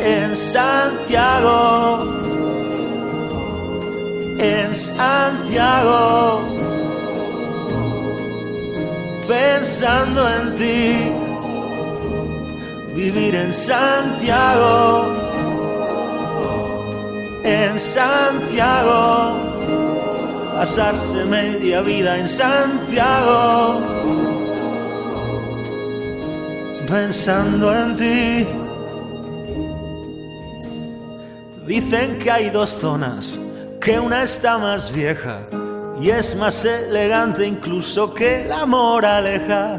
En 0.00 0.34
Santiago. 0.34 2.06
En 4.38 4.74
Santiago. 4.74 6.40
Pensando 9.28 10.26
en 10.26 10.56
ti. 10.56 11.12
Vivir 12.94 13.34
en 13.34 13.52
Santiago. 13.52 15.14
En 17.44 17.78
Santiago 17.78 19.59
pasarse 20.60 21.24
media 21.24 21.80
vida 21.80 22.18
en 22.18 22.28
Santiago, 22.28 23.80
pensando 26.86 27.74
en 27.74 27.96
ti. 27.96 28.46
Dicen 31.66 32.18
que 32.18 32.30
hay 32.30 32.50
dos 32.50 32.72
zonas, 32.72 33.40
que 33.80 33.98
una 33.98 34.22
está 34.22 34.58
más 34.58 34.92
vieja 34.92 35.38
y 35.98 36.10
es 36.10 36.36
más 36.36 36.62
elegante 36.66 37.46
incluso 37.46 38.12
que 38.12 38.44
la 38.44 38.66
moraleja. 38.66 39.78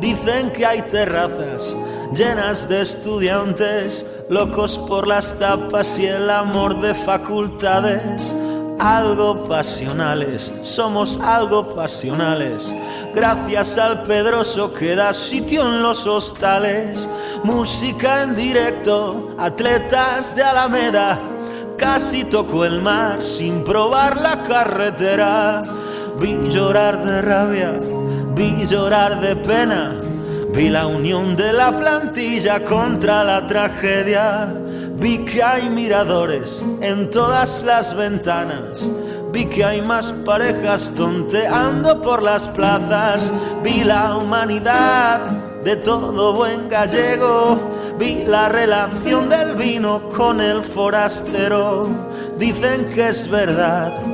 Dicen 0.00 0.50
que 0.54 0.64
hay 0.64 0.80
terrazas 0.90 1.76
llenas 2.14 2.66
de 2.66 2.80
estudiantes, 2.80 4.06
locos 4.30 4.78
por 4.88 5.06
las 5.06 5.38
tapas 5.38 5.98
y 5.98 6.06
el 6.06 6.30
amor 6.30 6.80
de 6.80 6.94
facultades 6.94 8.34
algo 8.78 9.48
pasionales, 9.48 10.52
somos 10.62 11.18
algo 11.20 11.74
pasionales. 11.74 12.74
Gracias 13.14 13.78
al 13.78 14.02
Pedroso 14.02 14.72
que 14.72 14.96
da 14.96 15.12
sitio 15.12 15.66
en 15.66 15.82
los 15.82 16.06
hostales, 16.06 17.08
música 17.42 18.22
en 18.22 18.34
directo, 18.34 19.34
atletas 19.38 20.34
de 20.36 20.42
Alameda. 20.42 21.20
Casi 21.78 22.24
tocó 22.24 22.64
el 22.64 22.80
mar 22.82 23.22
sin 23.22 23.64
probar 23.64 24.20
la 24.20 24.42
carretera. 24.42 25.62
Vi 26.18 26.48
llorar 26.48 27.04
de 27.04 27.22
rabia, 27.22 27.80
vi 28.34 28.66
llorar 28.66 29.20
de 29.20 29.36
pena. 29.36 30.03
Vi 30.54 30.68
la 30.68 30.86
unión 30.86 31.34
de 31.34 31.52
la 31.52 31.76
plantilla 31.76 32.64
contra 32.64 33.24
la 33.24 33.44
tragedia. 33.44 34.54
Vi 35.00 35.18
que 35.24 35.42
hay 35.42 35.68
miradores 35.68 36.64
en 36.80 37.10
todas 37.10 37.64
las 37.64 37.92
ventanas. 37.92 38.88
Vi 39.32 39.46
que 39.46 39.64
hay 39.64 39.82
más 39.82 40.12
parejas 40.24 40.92
tonteando 40.94 42.00
por 42.00 42.22
las 42.22 42.46
plazas. 42.46 43.34
Vi 43.64 43.82
la 43.82 44.16
humanidad 44.16 45.22
de 45.64 45.74
todo 45.74 46.34
buen 46.34 46.68
gallego. 46.68 47.58
Vi 47.98 48.24
la 48.24 48.48
relación 48.48 49.28
del 49.28 49.56
vino 49.56 50.08
con 50.10 50.40
el 50.40 50.62
forastero. 50.62 51.88
Dicen 52.38 52.90
que 52.90 53.08
es 53.08 53.28
verdad 53.28 54.13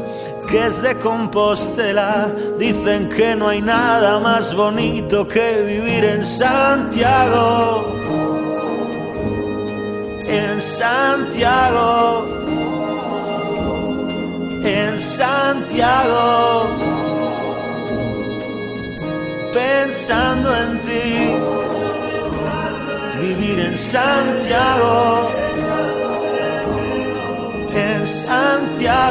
que 0.51 0.67
es 0.67 0.83
de 0.83 0.99
Compostela. 0.99 2.29
Dicen 2.59 3.09
que 3.09 3.37
no 3.37 3.49
hay 3.49 3.63
nada 3.63 4.19
más 4.19 4.53
bonito 4.55 5.27
que 5.27 5.63
vivir 5.63 6.05
en 6.05 6.25
Santiago. 6.25 7.97
En 10.27 10.61
Santiago. 10.61 12.27
En 14.65 14.99
Santiago. 14.99 16.69
Pensando 19.55 20.57
en 20.57 20.79
ti. 20.81 21.35
Vivir 23.21 23.61
en 23.61 23.79
Santiago. 23.79 25.31
En 27.73 28.07
Santiago 28.07 29.10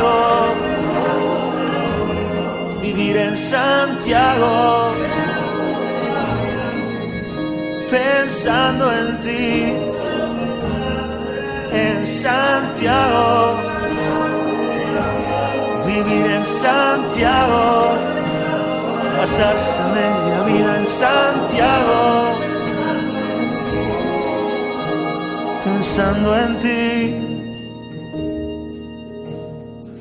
Santiago, 3.39 4.91
pensando 7.89 8.91
en 8.91 9.17
ti, 9.21 9.73
en 11.71 12.05
Santiago, 12.05 13.55
vivir 15.87 16.25
en 16.25 16.45
Santiago, 16.45 17.93
pasarse 19.17 19.79
media 19.95 20.41
vida 20.43 20.77
en 20.77 20.85
Santiago, 20.85 22.35
pensando 25.63 26.35
en 26.35 26.59
ti. 26.59 27.25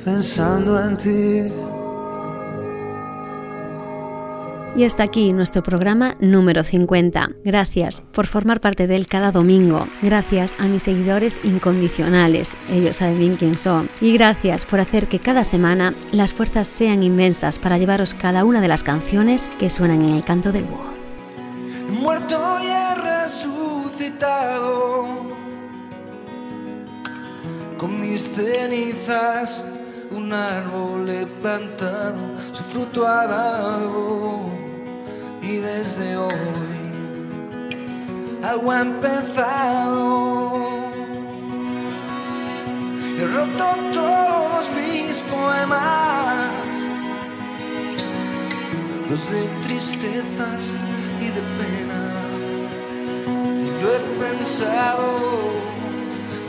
Pensando 0.05 0.81
en 0.81 0.97
ti. 0.97 1.68
Y 4.77 4.85
hasta 4.85 5.03
aquí 5.03 5.33
nuestro 5.33 5.63
programa 5.63 6.13
número 6.21 6.63
50. 6.63 7.31
Gracias 7.45 8.03
por 8.13 8.27
formar 8.27 8.61
parte 8.61 8.87
de 8.87 8.97
él 8.97 9.07
cada 9.07 9.33
domingo. 9.33 9.89
Gracias 10.03 10.55
a 10.59 10.67
mis 10.67 10.83
seguidores 10.85 11.41
incondicionales. 11.43 12.55
Ellos 12.71 12.97
saben 12.97 13.19
bien 13.19 13.37
quién 13.37 13.55
son. 13.55 13.89
Y 14.01 14.13
gracias 14.13 14.67
por 14.67 14.81
hacer 14.81 15.09
que 15.09 15.19
cada 15.19 15.45
semana 15.45 15.95
las 16.13 16.33
fuerzas 16.33 16.69
sean 16.69 17.03
inmensas 17.03 17.59
para 17.59 17.79
llevaros 17.79 18.15
cada 18.15 18.45
una 18.45 18.61
de 18.61 18.69
las 18.69 18.85
canciones 18.85 19.51
que 19.59 19.71
suenan 19.71 20.03
en 20.03 20.11
el 20.11 20.25
canto 20.25 20.53
del 20.53 20.65
búho. 20.65 20.95
Muerto 22.01 22.59
y 22.63 22.67
he 22.67 22.95
resucitado 22.95 24.69
con 27.79 28.01
mis 28.01 28.23
cenizas. 28.23 29.65
Un 30.11 30.33
árbol 30.33 31.09
he 31.11 31.27
plantado, 31.27 32.17
su 32.53 32.63
fruto 32.65 33.07
ha 33.07 33.27
dado 33.27 34.58
y 35.49 35.57
desde 35.57 36.17
hoy 36.17 36.33
algo 38.45 38.71
ha 38.71 38.81
empezado. 38.81 40.59
He 43.19 43.27
roto 43.27 43.65
todos 43.95 44.71
mis 44.77 45.23
poemas, 45.23 46.87
los 49.09 49.31
de 49.33 49.49
tristezas 49.63 50.77
y 51.21 51.29
de 51.37 51.43
pena. 51.59 52.03
Y 53.67 53.83
lo 53.83 53.87
he 53.95 54.01
pensado 54.21 55.07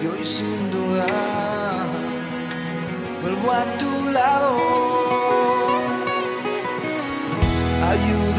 y 0.02 0.08
hoy 0.08 0.26
sin 0.26 0.72
dudar 0.72 1.88
vuelvo 3.22 3.52
a 3.52 3.64
tu 3.78 4.12
lado. 4.12 4.89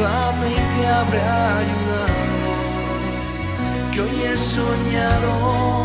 Ayúdame 0.01 0.49
y 0.49 0.53
te 0.53 0.87
habré 0.87 1.21
ayudado, 1.21 2.07
que 3.91 4.01
hoy 4.01 4.21
he 4.23 4.35
soñado 4.35 5.83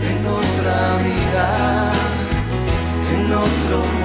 en 0.00 0.26
otra 0.26 0.96
vida, 1.04 1.92
en 3.12 3.24
otro 3.30 3.76
mundo. 3.78 4.03